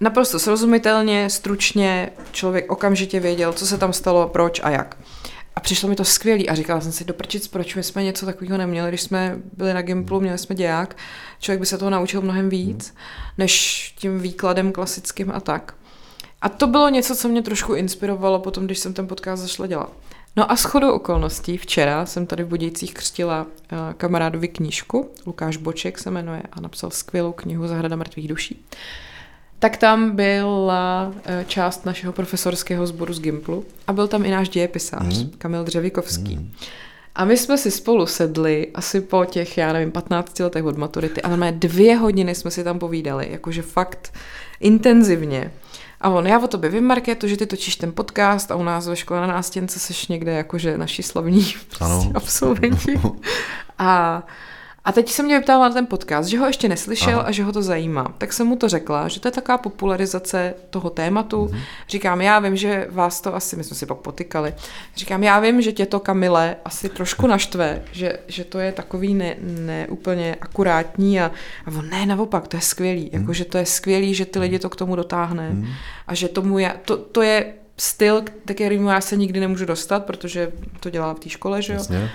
[0.00, 4.96] Naprosto srozumitelně, stručně, člověk okamžitě věděl, co se tam stalo, proč a jak.
[5.56, 8.58] A přišlo mi to skvělý a říkala jsem si, doprčit, proč my jsme něco takového
[8.58, 10.96] neměli, když jsme byli na Gimplu, měli jsme děják,
[11.40, 12.94] člověk by se toho naučil mnohem víc,
[13.38, 15.74] než tím výkladem klasickým a tak.
[16.42, 19.92] A to bylo něco, co mě trošku inspirovalo potom, když jsem ten podcast zašla dělat.
[20.36, 25.98] No a shodou okolností včera jsem tady v Budějcích křtila uh, kamarádovi knížku, Lukáš Boček
[25.98, 28.64] se jmenuje a napsal skvělou knihu Zahrada mrtvých duší.
[29.58, 34.48] Tak tam byla uh, část našeho profesorského sboru z Gimplu a byl tam i náš
[34.48, 35.30] dějepisář, mm.
[35.38, 36.36] Kamil Dřevikovský.
[36.36, 36.52] Mm.
[37.14, 41.22] A my jsme si spolu sedli asi po těch, já nevím, 15 letech od maturity
[41.22, 44.14] a na mé dvě hodiny jsme si tam povídali, jakože fakt
[44.60, 45.52] intenzivně.
[46.02, 48.88] A on, já o tobě vím, Markéto, že ty točíš ten podcast a u nás
[48.88, 53.00] ve škole na nástěnce seš někde jakože naši slavní prostě absolventi.
[53.78, 54.22] a
[54.84, 57.28] a teď se mě vyptala na ten podcast, že ho ještě neslyšel Aha.
[57.28, 58.14] a že ho to zajímá.
[58.18, 61.46] Tak jsem mu to řekla, že to je taková popularizace toho tématu.
[61.46, 61.60] Mm-hmm.
[61.88, 64.54] Říkám, já vím, že vás to asi, my jsme si pak potykali,
[64.96, 69.14] říkám, já vím, že tě to Kamile asi trošku naštve, že, že to je takový
[69.14, 71.30] ne, ne úplně akurátní a,
[71.66, 73.20] a on, ne, naopak, to je skvělý, mm.
[73.20, 75.66] jako, že to je skvělý, že ty lidi to k tomu dotáhne mm.
[76.06, 78.22] a že tomu je, to, to je styl,
[78.54, 81.78] kterýmu já se nikdy nemůžu dostat, protože to dělá v té škole, že jo.
[81.78, 82.10] Jasně.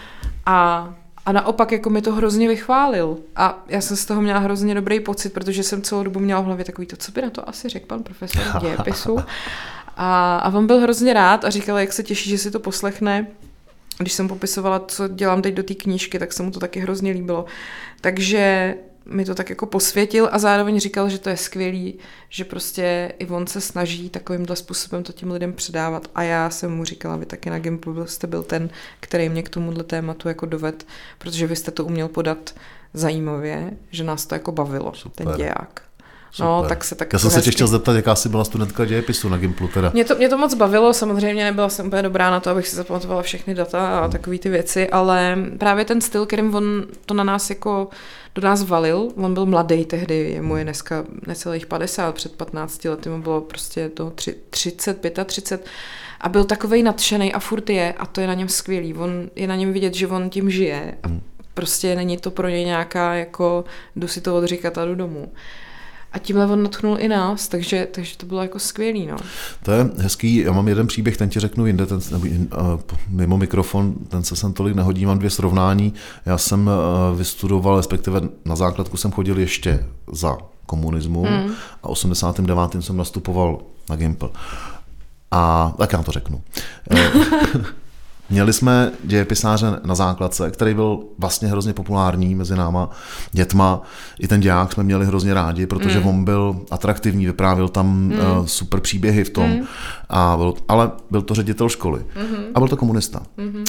[0.45, 0.93] A
[1.27, 3.17] a naopak jako mi to hrozně vychválil.
[3.35, 6.45] A já jsem z toho měla hrozně dobrý pocit, protože jsem celou dobu měla v
[6.45, 9.17] hlavě takový to, co by na to asi řekl pan profesor dějepisu.
[9.99, 13.27] A, a on byl hrozně rád a říkal, jak se těší, že si to poslechne.
[13.97, 17.11] Když jsem popisovala, co dělám teď do té knížky, tak se mu to taky hrozně
[17.11, 17.45] líbilo.
[18.01, 18.75] Takže
[19.09, 21.99] mi to tak jako posvětil a zároveň říkal, že to je skvělý,
[22.29, 26.71] že prostě i on se snaží takovýmhle způsobem to těm lidem předávat a já jsem
[26.71, 30.45] mu říkala, vy taky na Gimplu jste byl ten, který mě k tomuhle tématu jako
[30.45, 30.87] doved,
[31.17, 32.55] protože vy jste to uměl podat
[32.93, 35.27] zajímavě, že nás to jako bavilo, Super.
[35.27, 35.86] ten děják.
[36.39, 39.29] No, tak se tak Já jsem se tě chtěl zeptat, jaká jsi byla studentka dějepisu
[39.29, 39.91] na Gimplu teda.
[39.93, 42.75] Mě to, mě to moc bavilo, samozřejmě nebyla jsem úplně dobrá na to, abych si
[42.75, 44.11] zapamatovala všechny data a hmm.
[44.11, 47.87] takové ty věci, ale právě ten styl, kterým on to na nás jako
[48.35, 52.85] do nás valil, on byl mladý tehdy, je mu je dneska necelých 50, před 15
[52.85, 54.13] lety mu bylo prostě to
[54.49, 55.65] 30, 35
[56.21, 59.47] a byl takovej nadšený a furt je a to je na něm skvělý, on je
[59.47, 61.21] na něm vidět, že on tím žije a hmm.
[61.53, 63.65] prostě není to pro něj nějaká jako
[63.95, 65.31] jdu si to odříkat a jdu domů.
[66.11, 69.07] A tímhle on natchnul i nás, takže, takže to bylo jako skvělý.
[69.07, 69.17] No.
[69.63, 73.37] To je hezký, já mám jeden příběh, ten ti řeknu jinde, ten, nebo, uh, mimo
[73.37, 75.93] mikrofon, ten se sem tolik nehodí, mám dvě srovnání.
[76.25, 81.51] Já jsem uh, vystudoval, respektive na základku jsem chodil ještě za komunismu mm.
[81.83, 82.83] a 89.
[82.83, 84.29] jsem nastupoval na Gimple.
[85.31, 86.41] A tak já to řeknu.
[88.29, 92.89] Měli jsme dějepisáře na základce, který byl vlastně hrozně populární mezi náma
[93.31, 93.81] dětma.
[94.19, 96.07] I ten děják jsme měli hrozně rádi, protože mm.
[96.07, 98.11] on byl atraktivní, vyprávěl tam mm.
[98.11, 99.49] uh, super příběhy v tom.
[99.49, 99.65] Mm.
[100.09, 101.99] A byl, ale byl to ředitel školy.
[101.99, 102.43] Mm-hmm.
[102.55, 103.21] A byl to komunista.
[103.37, 103.63] Mm-hmm.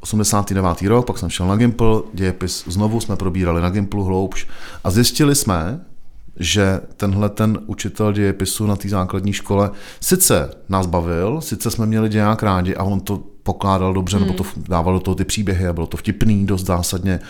[0.00, 0.82] 89.
[0.82, 4.46] rok, pak jsem šel na Gimple, dějepis znovu jsme probírali na Gimplu hloubš
[4.84, 5.80] a zjistili jsme,
[6.38, 9.70] že tenhle ten učitel dějepisu na té základní škole
[10.00, 14.26] sice nás bavil, sice jsme měli děják rádi a on to pokládal dobře, hmm.
[14.26, 17.20] nebo to dával do toho ty příběhy a bylo to vtipný dost zásadně,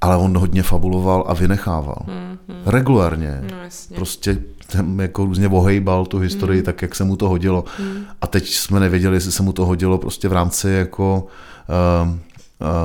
[0.00, 1.98] ale on hodně fabuloval a vynechával.
[2.06, 2.38] Hmm.
[2.48, 2.62] hmm.
[2.66, 3.44] Regulárně.
[3.50, 3.56] No,
[3.94, 6.64] prostě ten jako různě vohejbal tu historii hmm.
[6.64, 7.64] tak, jak se mu to hodilo.
[7.78, 8.04] Hmm.
[8.20, 11.26] A teď jsme nevěděli, jestli se mu to hodilo prostě v rámci jako
[12.02, 12.08] uh,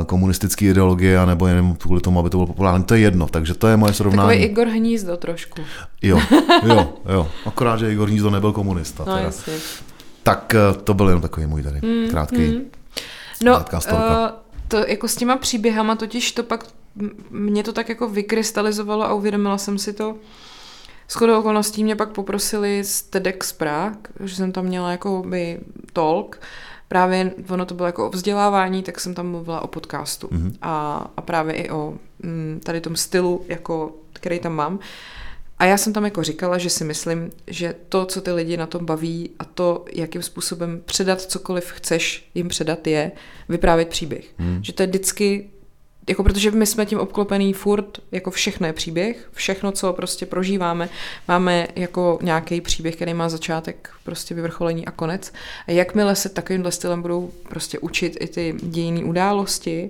[0.05, 2.83] komunistické ideologie, nebo jenom kvůli tomu, aby to bylo populární.
[2.83, 4.29] To je jedno, takže to je moje srovnání.
[4.29, 5.61] Takový Igor Hnízdo trošku.
[6.01, 6.19] Jo,
[6.63, 7.27] jo, jo.
[7.45, 9.03] Akorát, že Igor Hnízdo nebyl komunista.
[9.07, 9.25] No, teda.
[9.25, 9.53] Jasně.
[10.23, 12.61] Tak eh, to byl jenom takový můj tady mm, krátký, mm.
[13.43, 13.97] No, uh,
[14.67, 16.65] to jako s těma příběhama totiž to pak
[17.29, 20.15] mě to tak jako vykrystalizovalo a uvědomila jsem si to.
[21.09, 25.59] Shodou okolností mě pak poprosili z TEDx Prague, že jsem tam měla jako by
[25.93, 26.41] talk,
[26.87, 30.53] právě ono to bylo jako o vzdělávání, tak jsem tam mluvila o podcastu mm-hmm.
[30.61, 34.79] a, a právě i o m, tady tom stylu, jako, který tam mám.
[35.59, 38.65] A já jsem tam jako říkala, že si myslím, že to, co ty lidi na
[38.67, 43.11] tom baví a to, jakým způsobem předat cokoliv chceš jim předat, je
[43.49, 44.25] vyprávět příběh.
[44.37, 44.63] Hmm.
[44.63, 45.49] Že to je vždycky
[46.07, 50.89] jako protože my jsme tím obklopený furt, jako všechno je příběh, všechno, co prostě prožíváme,
[51.27, 55.33] máme jako nějaký příběh, který má začátek, prostě vyvrcholení a konec.
[55.67, 59.89] A jakmile se takovýmhle stylem budou prostě učit i ty dějinné události,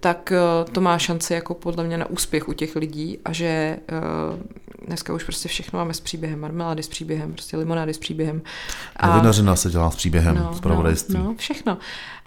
[0.00, 3.76] tak uh, to má šanci jako podle mě na úspěch u těch lidí a že
[3.92, 4.38] uh,
[4.86, 8.42] dneska už prostě všechno máme s příběhem, marmelády s příběhem, prostě limonády s příběhem.
[8.96, 11.14] A Novinařina se dělá s příběhem, no, zpravodajství.
[11.18, 11.78] No, no, všechno.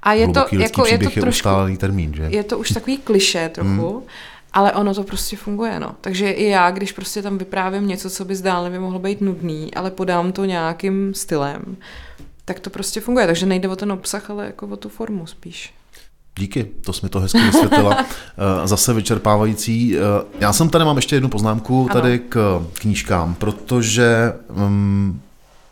[0.04, 2.24] A je to, jako, je to trošku, je termín, že?
[2.24, 4.02] Je to už takový kliše trochu, hmm.
[4.54, 5.96] ale ono to prostě funguje, no.
[6.02, 9.92] Takže i já, když prostě tam vyprávím něco, co by zdálně mohlo být nudný, ale
[9.92, 11.78] podám to nějakým stylem,
[12.46, 13.26] tak to prostě funguje.
[13.28, 15.74] Takže nejde o ten obsah, ale jako o tu formu spíš.
[16.38, 17.98] Díky, to jsi mi to hezky vysvětlila.
[18.64, 19.98] Eh, zase vyčerpávající.
[19.98, 20.02] Eh,
[20.40, 22.24] já jsem tady mám ještě jednu poznámku tady ano.
[22.30, 25.22] k knížkám, protože um,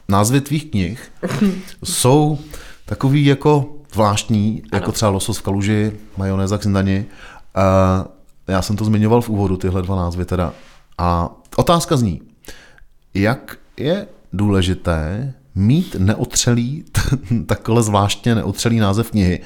[0.09, 1.11] názvy tvých knih
[1.83, 2.39] jsou
[2.85, 4.79] takový jako zvláštní, ano.
[4.79, 7.05] jako třeba losos v kaluži, majonéza k zindani.
[7.57, 8.07] Uh,
[8.47, 10.53] já jsem to zmiňoval v úvodu, tyhle dva názvy teda.
[10.97, 12.21] A otázka zní,
[13.13, 16.83] jak je důležité mít neotřelý,
[17.45, 19.39] takhle zvláštně neotřelý název knihy.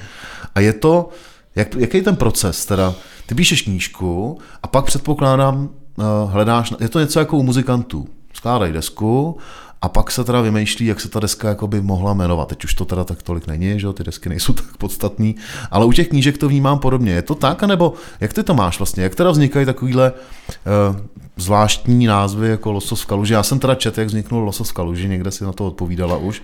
[0.54, 1.08] A je to,
[1.56, 2.66] jak, jaký je ten proces?
[2.66, 2.94] Teda,
[3.26, 8.08] ty píšeš knížku a pak předpokládám, uh, hledáš, je to něco jako u muzikantů.
[8.32, 9.36] Skládají desku
[9.82, 12.48] a pak se teda vymýšlí, jak se ta deska jako by mohla jmenovat.
[12.48, 15.36] Teď už to teda tak tolik není, že ty desky nejsou tak podstatný,
[15.70, 17.12] ale u těch knížek to vnímám podobně.
[17.12, 19.02] Je to tak, anebo jak ty to máš vlastně?
[19.02, 20.96] Jak teda vznikají takovýhle uh,
[21.36, 23.32] zvláštní názvy jako Losos v kaluži?
[23.32, 26.42] Já jsem teda čet, jak vzniknul Losos v kaluži, někde si na to odpovídala už.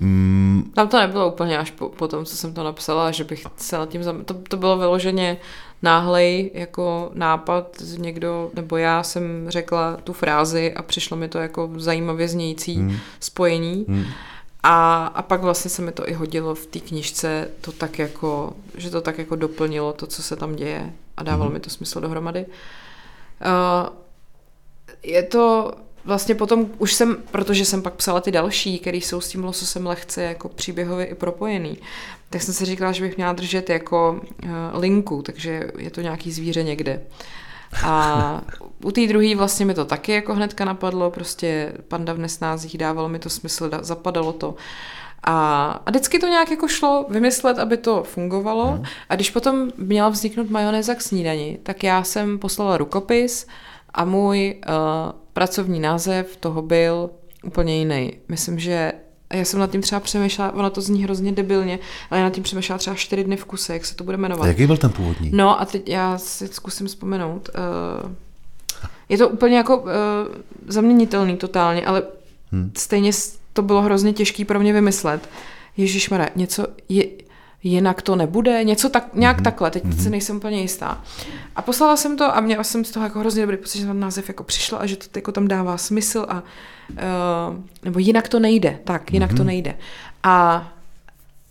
[0.00, 0.72] Mm.
[0.74, 3.78] Tam to nebylo úplně až po, po tom, co jsem to napsala, že bych se
[3.78, 4.24] nad tím zam...
[4.24, 5.38] to, to bylo vyloženě
[5.82, 11.70] náhlej jako nápad, někdo, nebo já jsem řekla tu frázi a přišlo mi to jako
[11.76, 12.96] zajímavě znějící hmm.
[13.20, 13.84] spojení.
[13.88, 14.04] Hmm.
[14.62, 18.52] A, a pak vlastně se mi to i hodilo v té knižce, to tak jako,
[18.76, 21.54] že to tak jako doplnilo to, co se tam děje a dávalo hmm.
[21.54, 22.46] mi to smysl dohromady.
[22.46, 23.88] Uh,
[25.02, 25.72] je to
[26.04, 29.86] vlastně potom už jsem, protože jsem pak psala ty další, které jsou s tím lososem
[29.86, 31.78] lehce jako příběhově i propojený,
[32.30, 34.50] tak jsem si říkala, že bych měla držet jako uh,
[34.80, 37.02] linku, takže je to nějaký zvíře někde.
[37.84, 38.42] A
[38.84, 43.08] u té druhé vlastně mi to taky jako hnedka napadlo, prostě panda v nesnázích dávalo
[43.08, 44.54] mi to smysl, zapadalo to.
[45.22, 48.66] A, a vždycky to nějak jako šlo vymyslet, aby to fungovalo.
[48.66, 48.84] Hmm.
[49.08, 53.46] A když potom měla vzniknout majonéza k snídani, tak já jsem poslala rukopis
[53.94, 57.10] a můj uh, pracovní název toho byl
[57.44, 58.12] úplně jiný.
[58.28, 58.92] Myslím, že
[59.32, 61.78] já jsem nad tím třeba přemýšlela, ono to zní hrozně debilně,
[62.10, 64.44] ale já nad tím přemýšlela třeba čtyři dny v kuse, jak se to bude jmenovat.
[64.44, 65.30] A jaký byl ten původní?
[65.34, 67.50] No a teď já si zkusím vzpomenout.
[68.04, 68.10] Uh,
[69.08, 69.90] je to úplně jako uh,
[70.68, 72.02] zaměnitelný totálně, ale
[72.52, 72.72] hmm.
[72.76, 73.10] stejně
[73.52, 75.28] to bylo hrozně těžké pro mě vymyslet.
[75.76, 77.04] Ježíš něco je,
[77.62, 79.44] jinak to nebude, něco tak, nějak mm-hmm.
[79.44, 80.02] takhle, teď mm-hmm.
[80.02, 81.02] si nejsem úplně jistá.
[81.56, 84.00] A poslala jsem to a měla jsem z toho jako hrozně dobrý pocit, že ten
[84.00, 86.42] název jako přišel a že to jako tam dává smysl a
[86.90, 86.96] uh,
[87.84, 89.36] nebo jinak to nejde, tak, jinak mm-hmm.
[89.36, 89.46] to mhm.
[89.46, 89.76] nejde.
[90.22, 90.68] A,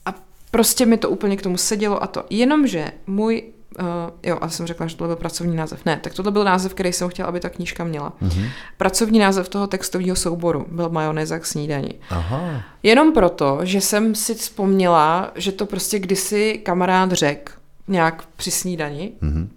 [0.05, 0.13] a
[0.51, 3.43] prostě mi to úplně k tomu sedělo a to, jenomže můj
[3.79, 3.85] Uh,
[4.23, 5.85] jo, a jsem řekla, že tohle byl pracovní název.
[5.85, 8.13] Ne, tak tohle byl název, který jsem chtěla, aby ta knížka měla.
[8.21, 8.49] Mm-hmm.
[8.77, 11.93] Pracovní název toho textového souboru byl majonéza k snídaní.
[12.09, 12.63] Aha.
[12.83, 17.53] Jenom proto, že jsem si vzpomněla, že to prostě kdysi kamarád řekl
[17.87, 19.47] nějak při snídani, mm-hmm.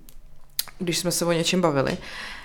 [0.78, 1.98] když jsme se o něčem bavili.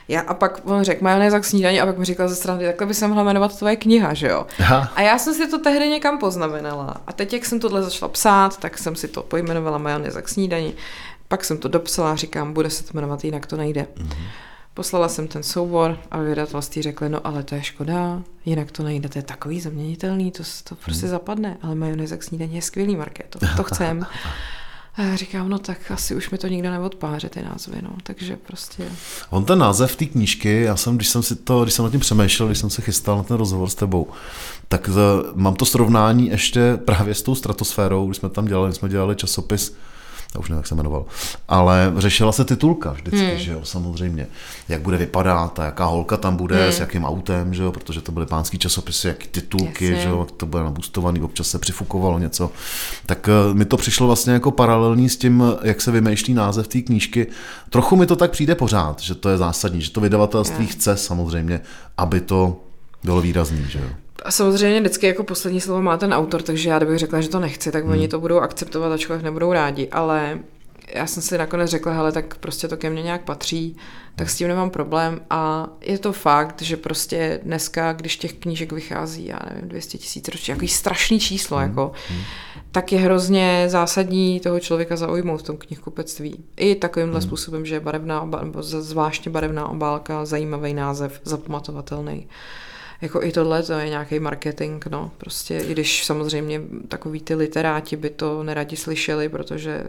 [0.07, 2.87] Já, a pak on řekl majonéza k snídaní a pak mi říkal ze strany, takhle
[2.87, 4.45] by se mohla jmenovat tvoje kniha, že jo?
[4.59, 4.91] Aha.
[4.95, 6.95] A já jsem si to tehdy někam poznamenala.
[7.07, 10.73] A teď, jak jsem tohle začala psát, tak jsem si to pojmenovala majonéza k snídaní.
[11.29, 13.87] Pak jsem to dopsala říkám, bude se to jmenovat, jinak to nejde.
[13.95, 14.17] Mm-hmm.
[14.73, 19.09] Poslala jsem ten soubor a vydavatelství řekli, no ale to je škoda, jinak to nejde,
[19.09, 21.11] to je takový zaměnitelný, to, to prostě hmm.
[21.11, 24.05] zapadne, ale majonéza k snídaní je skvělý, Marké, to, to chcem.
[24.95, 28.37] A já říkám, no tak asi už mi to nikdo neodpáře, ty názvy, no, takže
[28.37, 28.83] prostě...
[29.29, 31.99] On ten název té knížky, já jsem, když jsem si to, když jsem nad tím
[31.99, 34.07] přemýšlel, když jsem se chystal na ten rozhovor s tebou,
[34.67, 38.89] tak to, mám to srovnání ještě právě s tou stratosférou, když jsme tam dělali, jsme
[38.89, 39.75] dělali časopis
[40.35, 41.05] já už nevím, jak se jmenoval,
[41.47, 43.37] ale řešila se titulka vždycky, hmm.
[43.37, 44.27] že jo, samozřejmě,
[44.69, 46.71] jak bude vypadat a jaká holka tam bude, hmm.
[46.71, 50.01] s jakým autem, že jo, protože to byly pánský časopisy, jak titulky, Jasně.
[50.01, 52.51] že jo, to bude nabustovaný, občas se přifukovalo něco,
[53.05, 56.81] tak eh, mi to přišlo vlastně jako paralelní s tím, jak se vymýšlí název té
[56.81, 57.27] knížky.
[57.69, 60.67] Trochu mi to tak přijde pořád, že to je zásadní, že to vydavatelství hmm.
[60.67, 61.61] chce samozřejmě,
[61.97, 62.68] aby to
[63.03, 63.89] bylo výrazný, že jo.
[64.25, 67.39] A samozřejmě vždycky jako poslední slovo má ten autor, takže já kdybych řekla, že to
[67.39, 67.93] nechci, tak hmm.
[67.93, 70.39] oni to budou akceptovat, ačkoliv nebudou rádi, ale
[70.93, 73.77] já jsem si nakonec řekla, hele, tak prostě to ke mně nějak patří,
[74.15, 78.71] tak s tím nemám problém a je to fakt, že prostě dneska, když těch knížek
[78.71, 81.69] vychází, já nevím, 200 tisíc ročně, jaký strašný číslo, hmm.
[81.69, 82.21] jako, hmm.
[82.71, 86.43] tak je hrozně zásadní toho člověka zaujmout v tom knihkupectví.
[86.57, 87.27] I takovýmhle hmm.
[87.27, 92.27] způsobem, že je barevná, nebo zvláštně barevná obálka, zajímavý název, zapamatovatelný
[93.01, 97.95] jako i tohle to je nějaký marketing, no, prostě, i když samozřejmě takový ty literáti
[97.95, 99.83] by to neradi slyšeli, protože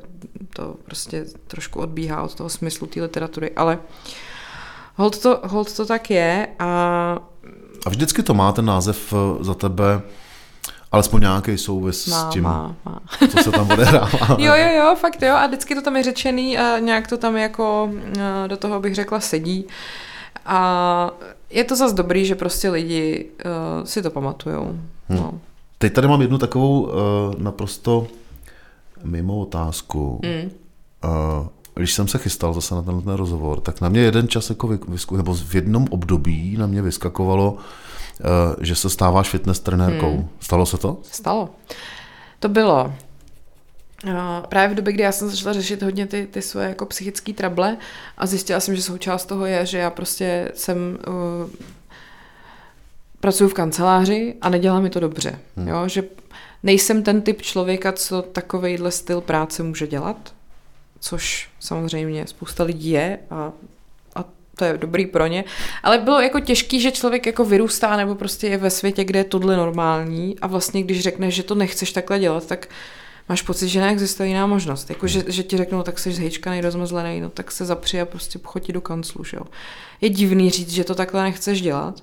[0.53, 3.79] to prostě trošku odbíhá od toho smyslu té literatury, ale
[4.95, 7.19] hold to, hold to tak je a...
[7.87, 10.03] A vždycky to má ten název eh, za tebe
[10.93, 13.01] alespoň nějaký souvis má, s tím, má, má.
[13.31, 14.11] co se tam odehrává.
[14.39, 17.37] jo, jo, jo, fakt jo, a vždycky to tam je řečený a nějak to tam
[17.37, 19.67] jako eh, do toho bych řekla sedí.
[20.47, 21.11] A
[21.51, 24.65] je to zase dobrý, že prostě lidi uh, si to pamatujou.
[24.65, 25.19] Hmm.
[25.19, 25.41] No.
[25.79, 26.91] Teď tady mám jednu takovou uh,
[27.39, 28.07] naprosto
[29.05, 30.21] mimo otázku.
[30.25, 30.51] Hmm.
[31.05, 34.49] Uh, když jsem se chystal zase na ten, ten rozhovor, tak na mě jeden čas
[34.49, 37.59] jako vysku, nebo v jednom období na mě vyskakovalo, uh,
[38.61, 40.17] že se stáváš fitness trenérkou.
[40.17, 40.29] Hmm.
[40.41, 40.99] Stalo se to?
[41.03, 41.49] Stalo.
[42.39, 42.93] To bylo
[44.49, 47.77] právě v době, kdy já jsem začala řešit hodně ty, ty svoje jako psychické trable
[48.17, 51.51] a zjistila jsem, že součást toho je, že já prostě jsem uh,
[53.21, 55.39] pracuji v kanceláři a nedělá mi to dobře.
[55.57, 55.69] Hmm.
[55.69, 55.89] Jo?
[55.89, 56.03] Že
[56.63, 60.35] nejsem ten typ člověka, co takovejhle styl práce může dělat,
[61.01, 63.53] což samozřejmě spousta lidí je a,
[64.15, 64.25] a
[64.57, 65.45] to je dobrý pro ně,
[65.83, 69.25] ale bylo jako těžký, že člověk jako vyrůstá nebo prostě je ve světě, kde je
[69.25, 72.69] tohle normální a vlastně když řekneš, že to nechceš takhle dělat, tak
[73.29, 74.91] máš pocit, že neexistuje jiná možnost.
[74.91, 78.39] Jako, že, že ti řeknou, tak jsi zhejčkaný, rozmazlený, no tak se zapři a prostě
[78.45, 79.25] chodí do kanclu.
[79.25, 79.43] Že jo.
[80.01, 82.03] Je divný říct, že to takhle nechceš dělat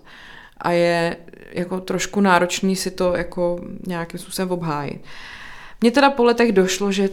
[0.57, 1.17] a je
[1.51, 5.01] jako trošku náročný si to jako nějakým způsobem obhájit.
[5.81, 7.09] Mně teda po letech došlo, že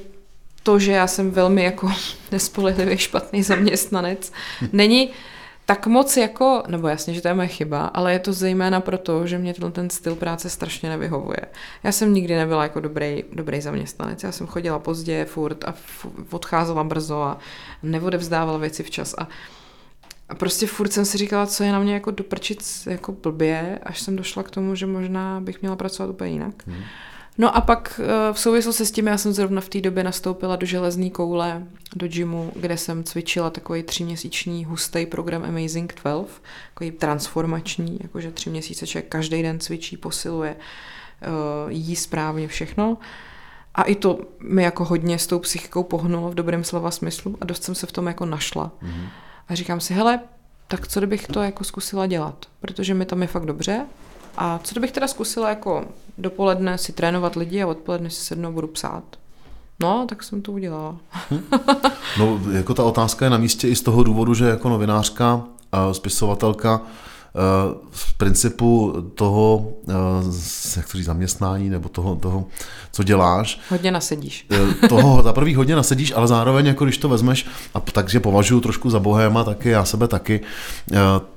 [0.63, 1.93] to, že já jsem velmi jako
[2.33, 4.33] nespolehlivý špatný zaměstnanec,
[4.73, 5.11] není
[5.67, 9.27] tak moc jako, nebo jasně, že to je moje chyba, ale je to zejména proto,
[9.27, 11.41] že mě ten styl práce strašně nevyhovuje.
[11.83, 14.23] Já jsem nikdy nebyla jako dobrý, dobrý zaměstnanec.
[14.23, 15.75] Já jsem chodila pozdě furt a
[16.31, 17.39] odcházela brzo a
[17.83, 19.29] neodevzdávala věci včas a
[20.29, 24.01] a prostě furt jsem si říkala, co je na mě jako doprčit jako blbě, až
[24.01, 26.55] jsem došla k tomu, že možná bych měla pracovat úplně jinak.
[26.67, 26.83] Hmm.
[27.39, 30.57] No a pak eh, v souvislosti s tím já jsem zrovna v té době nastoupila
[30.57, 31.63] do železní koule,
[31.97, 36.29] do gymu, kde jsem cvičila takový tříměsíční hustý program Amazing 12,
[36.75, 40.57] takový transformační, jakože tři měsíce člověk každý den cvičí, posiluje,
[41.23, 41.27] eh,
[41.69, 42.99] jí správně všechno.
[43.75, 47.45] A i to mi jako hodně s tou psychikou pohnulo v dobrém slova smyslu a
[47.45, 48.73] dost jsem se v tom jako našla.
[48.83, 49.09] Mm-hmm.
[49.49, 50.21] A říkám si, hele,
[50.69, 53.87] tak co kdybych to jako zkusila dělat, protože mi tam je fakt dobře
[54.37, 55.85] a co kdybych teda zkusila jako
[56.19, 59.05] dopoledne si trénovat lidi a odpoledne si sednou budu psát.
[59.81, 60.97] No, tak jsem to udělala.
[61.31, 61.43] Hm?
[62.19, 65.95] no, jako ta otázka je na místě i z toho důvodu, že jako novinářka a
[65.95, 66.81] spisovatelka
[67.91, 69.93] v eh, principu toho, eh,
[70.77, 72.47] jak to říct, zaměstnání nebo toho, toho,
[72.93, 73.61] co děláš.
[73.71, 74.47] Hodně nasedíš.
[74.51, 78.61] Eh, toho za prvý hodně nasedíš, ale zároveň, jako když to vezmeš, a takže považuji
[78.61, 80.41] trošku za bohéma taky, já sebe taky,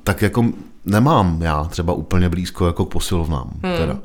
[0.03, 0.45] tak jako
[0.87, 3.49] nemám já třeba úplně blízko jako k posilovnám.
[3.63, 3.77] Hmm.
[3.77, 3.99] Teda.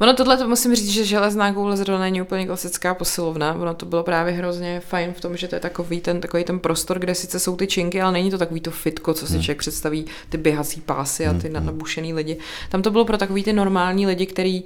[0.00, 3.54] Ono tohle to musím říct, že železná koule zrovna není úplně klasická posilovna.
[3.54, 6.58] Ono to bylo právě hrozně fajn v tom, že to je takový ten, takový ten
[6.58, 9.42] prostor, kde sice jsou ty činky, ale není to takový to fitko, co si hmm.
[9.42, 11.66] člověk představí, ty běhací pásy a ty hmm.
[11.66, 12.36] nabušený lidi.
[12.68, 14.64] Tam to bylo pro takový ty normální lidi, který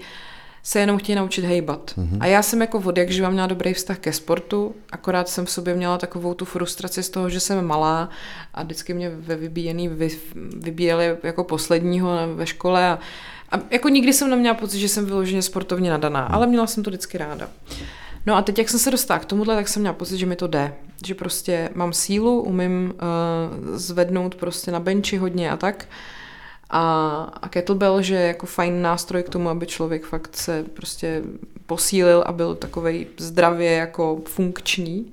[0.66, 1.94] se jenom chtějí naučit hejbat.
[1.98, 2.18] Mm-hmm.
[2.20, 5.50] A já jsem jako od jak živa měla dobrý vztah ke sportu, akorát jsem v
[5.50, 8.08] sobě měla takovou tu frustraci z toho, že jsem malá
[8.54, 10.08] a vždycky mě ve vybíjený vy,
[10.56, 12.98] vybíjeli jako posledního ve škole a,
[13.52, 16.34] a jako nikdy jsem neměla pocit, že jsem vyloženě sportovně nadaná, mm.
[16.34, 17.48] ale měla jsem to vždycky ráda.
[18.26, 20.36] No a teď, jak jsem se dostala k tomuhle, tak jsem měla pocit, že mi
[20.36, 20.74] to jde.
[21.06, 25.88] Že prostě mám sílu, umím uh, zvednout prostě na benči hodně a tak.
[26.70, 31.22] A, a kettlebell, že je jako fajn nástroj k tomu, aby člověk fakt se prostě
[31.66, 35.12] posílil a byl takovej zdravě jako funkční.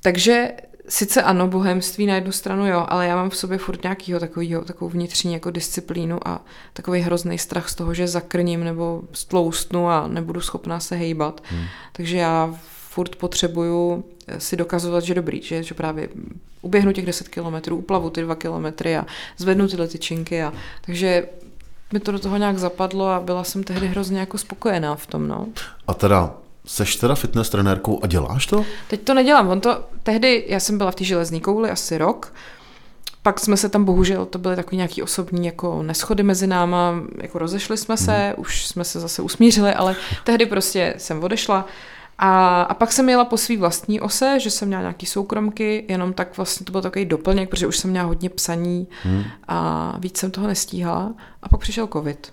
[0.00, 0.52] Takže
[0.88, 4.64] sice ano, bohemství na jednu stranu jo, ale já mám v sobě furt nějakýho takovýho,
[4.64, 6.40] takovou vnitřní jako disciplínu a
[6.72, 11.42] takový hrozný strach z toho, že zakrním nebo stloustnu a nebudu schopná se hejbat.
[11.44, 11.64] Hmm.
[11.92, 12.54] Takže já
[12.92, 14.04] furt potřebuju
[14.38, 16.08] si dokazovat, že dobrý, že, že právě
[16.62, 20.42] uběhnu těch 10 kilometrů, uplavu ty 2 kilometry a zvednu tyhle tyčinky.
[20.42, 20.52] A,
[20.86, 21.28] takže
[21.92, 25.28] mi to do toho nějak zapadlo a byla jsem tehdy hrozně jako spokojená v tom.
[25.28, 25.46] No.
[25.86, 26.34] A teda
[26.66, 28.64] Seš teda fitness trenérkou a děláš to?
[28.88, 29.48] Teď to nedělám.
[29.48, 32.32] On to, tehdy, já jsem byla v té železní kouli asi rok,
[33.22, 37.38] pak jsme se tam bohužel, to byly takový nějaký osobní jako neschody mezi náma, jako
[37.38, 38.34] rozešli jsme se, hmm.
[38.36, 41.66] už jsme se zase usmířili, ale tehdy prostě jsem odešla
[42.24, 46.12] a, a pak jsem jela po svý vlastní ose, že jsem měla nějaký soukromky, jenom
[46.12, 49.24] tak vlastně to byl takový doplněk, protože už jsem měla hodně psaní hmm.
[49.48, 51.14] a víc jsem toho nestíhala.
[51.42, 52.32] A pak přišel covid.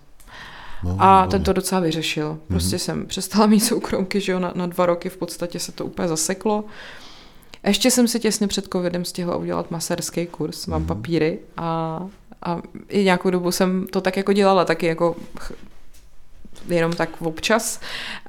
[0.83, 1.31] No, a no.
[1.31, 2.39] ten to docela vyřešil.
[2.47, 2.79] Prostě mm-hmm.
[2.79, 6.07] jsem přestala mít soukromky, že jo, na, na dva roky v podstatě se to úplně
[6.07, 6.63] zaseklo.
[7.63, 10.87] Ještě jsem si těsně před covidem stihla udělat maserský kurz, mám mm-hmm.
[10.87, 11.99] papíry a,
[12.41, 15.15] a i nějakou dobu jsem to tak jako dělala, taky jako
[16.68, 17.80] jenom tak občas.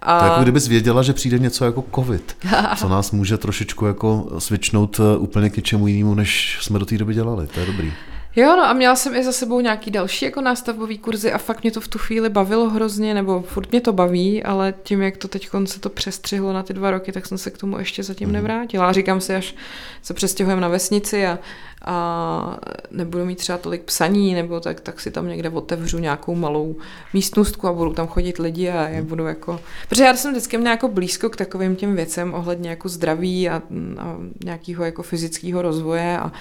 [0.03, 0.19] A...
[0.19, 2.37] To jako kdybys věděla, že přijde něco jako covid,
[2.77, 6.99] co nás může trošičku jako svičnout eh, úplně k něčemu jinému, než jsme do té
[6.99, 7.47] doby dělali.
[7.47, 7.93] To je dobrý.
[8.37, 11.63] Jo, no a měla jsem i za sebou nějaký další jako nástavbový kurzy a fakt
[11.63, 15.17] mě to v tu chvíli bavilo hrozně, nebo furt mě to baví, ale tím, jak
[15.17, 18.03] to teď se to přestřihlo na ty dva roky, tak jsem se k tomu ještě
[18.03, 18.35] zatím mm.
[18.35, 18.89] nevrátila.
[18.89, 19.55] A říkám si, až
[20.03, 21.39] se přestěhujeme na vesnici a,
[21.85, 22.59] a
[22.91, 26.77] nebudu mít třeba tolik psaní, nebo tak, tak si tam někde otevřu nějakou malou
[27.15, 29.61] místnostku a budou tam chodit lidi a je budu jako...
[29.89, 33.63] Protože já jsem vždycky měla jako blízko k takovým těm věcem ohledně jako zdraví a,
[33.99, 36.33] a nějakého jako fyzického rozvoje a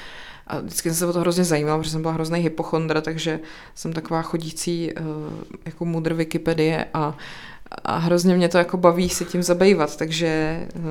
[0.50, 3.40] a vždycky jsem se o to hrozně zajímala, protože jsem byla hrozný hypochondra, takže
[3.76, 5.06] jsem taková chodící uh,
[5.66, 7.18] jako mudr Wikipedie a,
[7.84, 10.82] a hrozně mě to jako baví se tím zabývat, takže uh,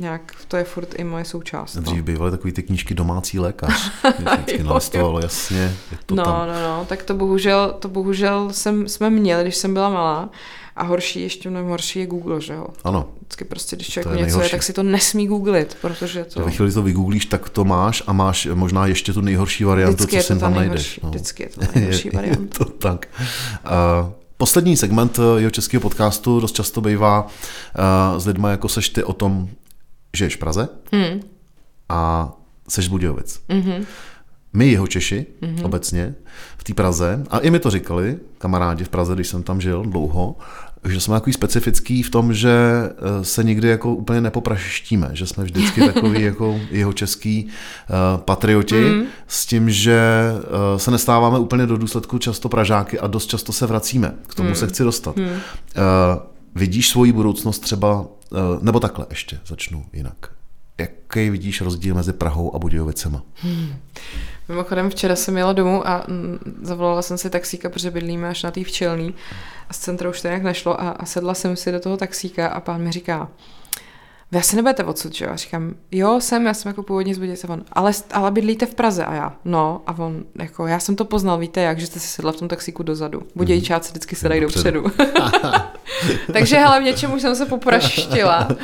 [0.00, 1.74] nějak to je furt i moje součást.
[1.74, 1.82] No.
[1.82, 3.92] Dřív bývaly takový ty knížky Domácí lékař.
[4.18, 5.76] Vždycky nástovalo jasně.
[5.90, 6.48] Je to no, tam.
[6.48, 10.30] no, no, tak to bohužel, to bohužel jsem, jsme měli, když jsem byla malá.
[10.76, 12.66] A horší, ještě mnohem horší je Google, že jo?
[12.84, 13.08] Ano.
[13.20, 16.44] Vždycky prostě, když člověk něco je, tak si to nesmí googlit, protože to...
[16.44, 20.16] Ve chvíli to vygooglíš, tak to máš a máš možná ještě tu nejhorší variantu, Vždycky
[20.16, 21.00] co si tam najdeš.
[21.02, 21.08] No.
[21.08, 22.40] Vždycky je to nejhorší varianta.
[22.42, 23.08] je to tak.
[23.64, 28.88] Uh, poslední segment eh, jeho českého podcastu dost často bývá uh, s lidmi, jako seš
[28.88, 29.48] ty o tom,
[30.16, 31.20] že ješ v Praze hmm.
[31.88, 32.32] a
[32.68, 33.40] seš Budějovic.
[33.48, 33.86] Mm-hmm.
[34.52, 35.64] My jeho Češi mm-hmm.
[35.64, 36.14] obecně
[36.58, 39.82] v té Praze, a i mi to říkali, kamarádi v Praze, když jsem tam žil
[39.82, 40.36] dlouho,
[40.92, 45.44] že jsme takový specifický v tom, že eh, se nikdy jako úplně nepopraštíme, že jsme
[45.44, 49.04] vždycky takový jako jeho český uh, patrioti mm.
[49.26, 50.00] s tím, že
[50.36, 54.14] uh, se nestáváme úplně do důsledku často Pražáky a dost často se vracíme.
[54.26, 54.54] K tomu mm.
[54.54, 55.16] se chci dostat.
[55.16, 55.24] Mm.
[55.24, 55.30] Uh,
[56.54, 58.08] vidíš svoji budoucnost třeba, uh,
[58.60, 60.36] nebo takhle ještě začnu jinak.
[60.78, 63.22] Jaký vidíš rozdíl mezi Prahou a Budějovicema?
[63.34, 63.74] Hmm.
[64.48, 68.50] Mimochodem včera jsem jela domů a mm, zavolala jsem si taxíka, protože bydlíme až na
[68.50, 69.14] té včelný
[69.68, 72.48] a z centra už to nějak nešlo a, a sedla jsem si do toho taxíka
[72.48, 73.28] a pán mi říká,
[74.32, 75.30] vy asi nebudete odsud, že jo?
[75.32, 78.74] A říkám, jo, jsem, já jsem jako původně z Budějice, on, ale, ale bydlíte v
[78.74, 82.00] Praze a já, no, a on, jako, já jsem to poznal, víte, jak, že jste
[82.00, 83.22] si sedla v tom taxíku dozadu.
[83.34, 84.84] Budějčáci vždycky sedají dopředu.
[86.32, 88.48] Takže, hele, v něčem už jsem se popraštila.
[88.50, 88.56] Uh,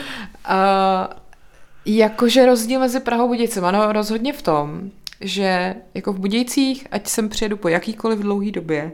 [1.87, 4.91] jakože rozdíl mezi Prahou a Budějcem, ano, rozhodně v tom,
[5.23, 8.93] že jako v Budějcích, ať sem přijedu po jakýkoliv dlouhý době,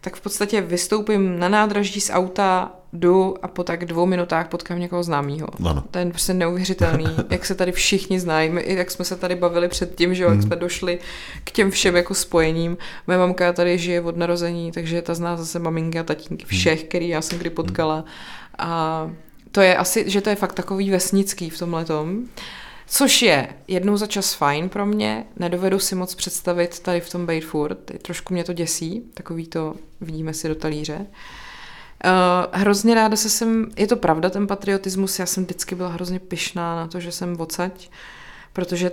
[0.00, 4.78] tak v podstatě vystoupím na nádraží z auta, jdu a po tak dvou minutách potkám
[4.78, 5.48] někoho známého.
[5.90, 8.50] To je prostě neuvěřitelný, jak se tady všichni znají.
[8.50, 10.46] My, jak jsme se tady bavili před tím, že jo, jak hmm.
[10.46, 10.98] jsme došli
[11.44, 12.76] k těm všem jako spojením.
[13.06, 16.58] Moje mamka tady žije od narození, takže ta zná zase maminky a tatínky hmm.
[16.58, 18.04] všech, který já jsem kdy potkala.
[18.58, 19.10] A
[19.52, 22.24] to je asi, že to je fakt takový vesnický v tomhle tom.
[22.92, 27.26] Což je jednou za čas fajn pro mě, nedovedu si moc představit tady v tom
[27.26, 30.98] být furt, trošku mě to děsí, takový to vidíme si do talíře.
[30.98, 31.00] Uh,
[32.52, 36.76] hrozně ráda se jsem, je to pravda ten patriotismus, já jsem vždycky byla hrozně pyšná
[36.76, 37.90] na to, že jsem odsaď,
[38.52, 38.92] protože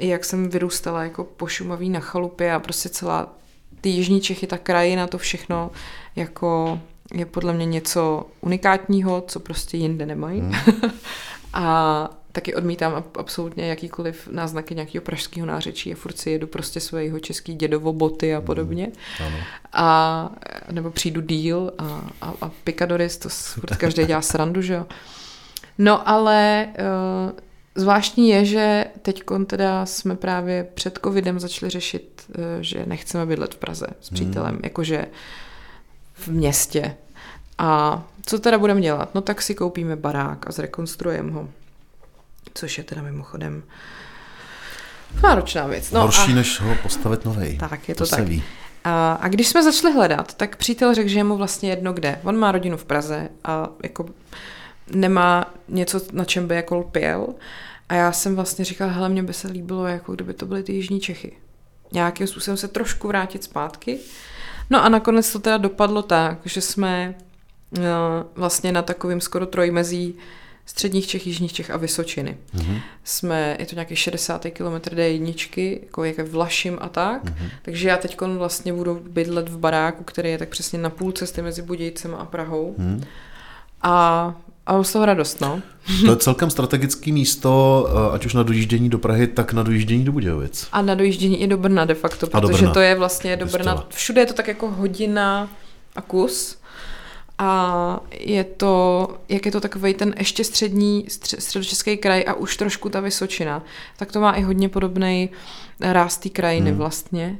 [0.00, 3.34] jak jsem vyrůstala jako pošumaví na chalupě a prostě celá
[3.80, 5.70] ty jižní Čechy, ta krajina, to všechno
[6.16, 6.80] jako
[7.14, 10.40] je podle mě něco unikátního, co prostě jinde nemají.
[10.40, 10.54] Hmm.
[11.52, 17.18] a taky odmítám absolutně jakýkoliv náznaky nějakého pražského nářečí a furt si jedu prostě svého
[17.20, 18.46] český dědovo boty a hmm.
[18.46, 18.86] podobně.
[18.86, 19.36] Mm, ano.
[19.72, 20.30] A,
[20.70, 24.86] nebo přijdu díl a, a, a Picadoris, to furt každý dělá srandu, že jo.
[25.78, 27.38] No ale uh,
[27.74, 33.54] zvláštní je, že teď teda jsme právě před covidem začali řešit, uh, že nechceme bydlet
[33.54, 34.14] v Praze s hmm.
[34.14, 34.60] přítelem, mm.
[34.64, 35.06] jakože
[36.14, 36.96] v městě.
[37.58, 39.14] A co teda budeme dělat?
[39.14, 41.48] No tak si koupíme barák a zrekonstruujeme ho
[42.54, 43.62] což je teda mimochodem
[45.22, 45.90] náročná věc.
[45.90, 46.34] No Horší, a...
[46.34, 47.56] než ho postavit novej.
[47.56, 48.24] Tak, je to, to tak.
[48.24, 48.42] ví.
[48.84, 52.20] A, a když jsme začali hledat, tak přítel řekl, že je mu vlastně jedno kde.
[52.24, 54.06] On má rodinu v Praze a jako
[54.94, 57.26] nemá něco, na čem by jako lpěl.
[57.88, 60.72] A já jsem vlastně říkala, hele, mně by se líbilo, jako kdyby to byly ty
[60.72, 61.36] jižní Čechy.
[61.92, 63.98] Nějakým způsobem se trošku vrátit zpátky.
[64.70, 67.14] No a nakonec to teda dopadlo tak, že jsme
[67.78, 67.84] uh,
[68.34, 70.14] vlastně na takovým skoro trojmezí
[70.66, 72.36] středních Čech, jižních Čech a Vysočiny.
[72.54, 72.80] Mm-hmm.
[73.04, 74.46] Jsme, je to nějaký 60.
[74.50, 77.50] kilometr D1, jako jak Vlašim a tak, mm-hmm.
[77.62, 81.42] takže já teď vlastně budu bydlet v baráku, který je tak přesně na půl cesty
[81.42, 82.74] mezi Budějcem a Prahou.
[82.78, 83.04] Mm-hmm.
[83.82, 84.34] A
[84.66, 85.62] a mám z toho radost, no.
[86.04, 90.04] To je celkem strategické místo, eh, ať už na dojíždění do Prahy, tak na dojíždění
[90.04, 90.68] do Budějovic.
[90.72, 94.20] A na dojíždění i do Brna de facto, protože to je vlastně do Brna, všude
[94.20, 95.48] je to tak jako hodina
[95.96, 96.58] a kus
[97.42, 101.06] a je to, jak je to takový ten ještě střední,
[101.38, 103.62] středočeský kraj a už trošku ta Vysočina,
[103.96, 105.30] tak to má i hodně podobný
[105.80, 106.78] ráz té krajiny hmm.
[106.78, 107.38] vlastně.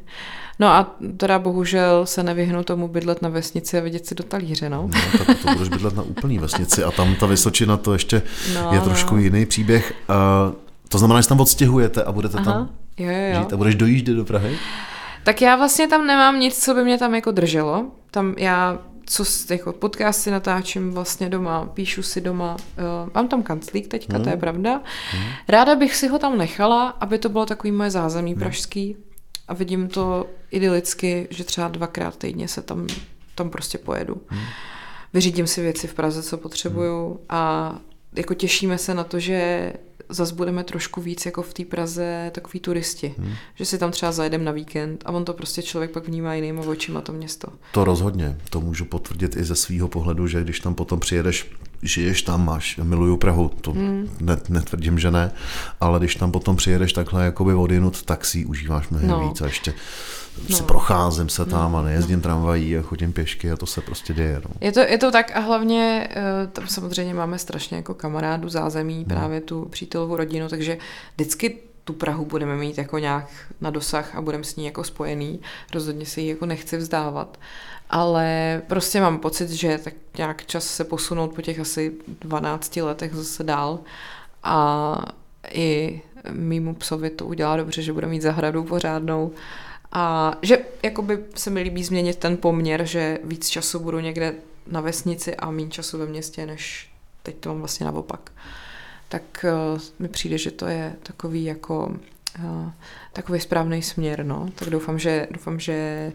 [0.59, 4.69] No a teda bohužel se nevyhnu tomu bydlet na vesnici a vidět si do talíře,
[4.69, 4.91] no.
[5.19, 8.23] no tak to budeš bydlet na úplný vesnici a tam ta Vysočina to ještě
[8.55, 9.21] no, je trošku no.
[9.21, 9.95] jiný příběh.
[10.09, 10.55] Uh,
[10.89, 13.41] to znamená, že tam odstěhujete a budete Aha, tam jo, jo, jo.
[13.41, 14.59] žít a budeš dojíždět do Prahy?
[15.25, 17.87] Tak já vlastně tam nemám nic, co by mě tam jako drželo.
[18.11, 23.89] Tam já co jako podcasty natáčím vlastně doma, píšu si doma, uh, mám tam kanclík
[23.89, 24.23] teďka, hmm.
[24.23, 24.41] to je hmm.
[24.41, 24.83] pravda.
[25.11, 25.25] Hmm.
[25.49, 28.41] Ráda bych si ho tam nechala, aby to bylo takový moje zázemí hmm.
[28.41, 28.97] pražský
[29.49, 32.87] a vidím to idylicky, že třeba dvakrát týdně se tam,
[33.35, 34.21] tam prostě pojedu.
[34.29, 34.45] Hmm.
[35.13, 37.19] Vyřídím si věci v Praze, co potřebuju hmm.
[37.29, 37.75] a
[38.17, 39.73] jako těšíme se na to, že
[40.13, 43.15] zase budeme trošku víc jako v té Praze takový turisti.
[43.19, 43.35] Hmm.
[43.55, 46.63] Že si tam třeba zajedeme na víkend a on to prostě člověk pak vnímá jinýma
[46.63, 47.49] očima to město.
[47.73, 48.39] To rozhodně.
[48.51, 51.51] To můžu potvrdit i ze svého pohledu, že když tam potom přijedeš,
[51.83, 54.11] žiješ tam, máš, miluju Prahu, to hmm.
[54.49, 55.31] netvrdím, že ne,
[55.81, 59.29] ale když tam potom přijedeš takhle jakoby odinut, tak si užíváš mnohem no.
[59.29, 59.75] víc a ještě
[60.49, 60.57] no.
[60.57, 61.79] si procházím se tam no.
[61.79, 62.23] a nejezdím no.
[62.23, 64.43] tramvají a chodím pěšky a to se prostě děje.
[64.45, 64.51] No.
[64.61, 68.99] Je, to, je to tak a hlavně eh, tam samozřejmě máme strašně jako kamarádu zázemí,
[69.09, 69.17] no.
[69.17, 70.79] právě tu přítelovou rodinu, takže
[71.15, 73.29] vždycky tu Prahu budeme mít jako nějak
[73.61, 75.41] na dosah a budeme s ní jako spojený.
[75.75, 77.39] Rozhodně si ji jako nechci vzdávat.
[77.91, 83.15] Ale prostě mám pocit, že tak nějak čas se posunout po těch asi 12 letech
[83.15, 83.79] zase dál
[84.43, 84.97] a
[85.51, 89.33] i mýmu psovi to udělá dobře, že bude mít zahradu pořádnou
[89.93, 94.35] a že jakoby se mi líbí změnit ten poměr, že víc času budu někde
[94.67, 96.91] na vesnici a méně času ve městě, než
[97.23, 98.33] teď to mám vlastně naopak.
[99.09, 101.97] Tak uh, mi přijde, že to je takový jako
[102.45, 102.71] uh,
[103.13, 104.49] takový správný směr, no.
[104.55, 106.13] Tak doufám, že, doufám, že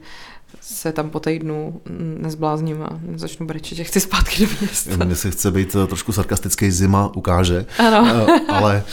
[0.62, 1.82] se tam po týdnu
[2.18, 5.06] nezblázním a začnu brečet, že chci zpátky do města.
[5.06, 8.28] Mně se chce být eh, trošku sarkastický, zima ukáže, ano.
[8.50, 8.84] ale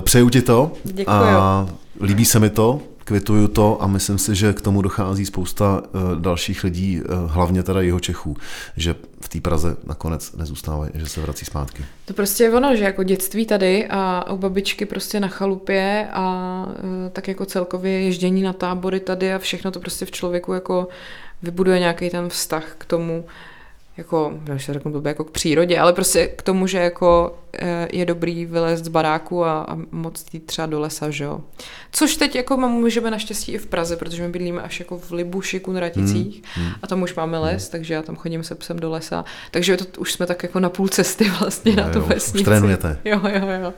[0.00, 1.16] přeju ti to Děkuju.
[1.16, 1.68] a
[2.00, 6.20] líbí se mi to, kvituju to a myslím si, že k tomu dochází spousta uh,
[6.20, 8.36] dalších lidí, uh, hlavně teda jeho Čechů,
[8.76, 11.84] že v té Praze nakonec nezůstávají, že se vrací zpátky.
[12.04, 16.66] To prostě je ono, že jako dětství tady a u babičky prostě na chalupě a
[16.66, 16.74] uh,
[17.12, 20.88] tak jako celkově ježdění na tábory tady a všechno to prostě v člověku jako
[21.42, 23.24] vybuduje nějaký ten vztah k tomu,
[23.96, 27.88] jako, když se řeknu blbě, jako k přírodě, ale prostě k tomu, že jako eh,
[27.92, 31.40] je dobrý vylézt z baráku a, a moc jít třeba do lesa, že jo.
[31.92, 35.60] Což teď jako můžeme naštěstí i v Praze, protože my bydlíme až jako v Libuši,
[35.60, 36.74] Kunraticích hmm, hmm.
[36.82, 37.70] a tam už máme les, hmm.
[37.70, 39.24] takže já tam chodím se psem do lesa.
[39.50, 42.38] Takže to, už jsme tak jako na půl cesty vlastně no, na tu jo, vesnici.
[42.38, 42.98] Už trénujete.
[43.04, 43.72] Jo, jo, jo.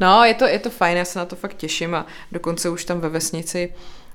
[0.00, 2.84] No, je to, je to fajn, já se na to fakt těším a dokonce už
[2.84, 4.05] tam ve vesnici uh,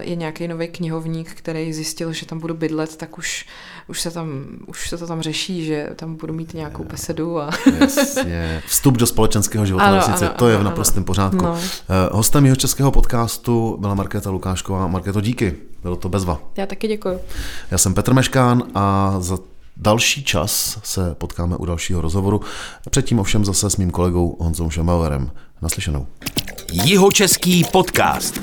[0.00, 3.46] je nějaký nový knihovník, který zjistil, že tam budu bydlet, tak už
[3.88, 7.40] už se, tam, už se to tam řeší, že tam budu mít nějakou besedu.
[7.40, 7.50] A...
[7.80, 8.62] Jasně.
[8.66, 11.44] Vstup do společenského života ano, vesnice, ano, to je v naprostém pořádku.
[11.44, 11.58] No.
[11.58, 14.86] Eh, hostem jeho českého podcastu byla Markéta Lukášková.
[14.86, 16.40] Markéto, díky, bylo to bezva.
[16.56, 17.20] Já taky děkuji.
[17.70, 19.38] Já jsem Petr Meškán a za
[19.76, 22.40] další čas se potkáme u dalšího rozhovoru.
[22.90, 25.30] Předtím ovšem zase s mým kolegou Honzou Šembauerem.
[25.62, 26.06] Naslyšenou.
[26.72, 28.40] Jihočeský podcast.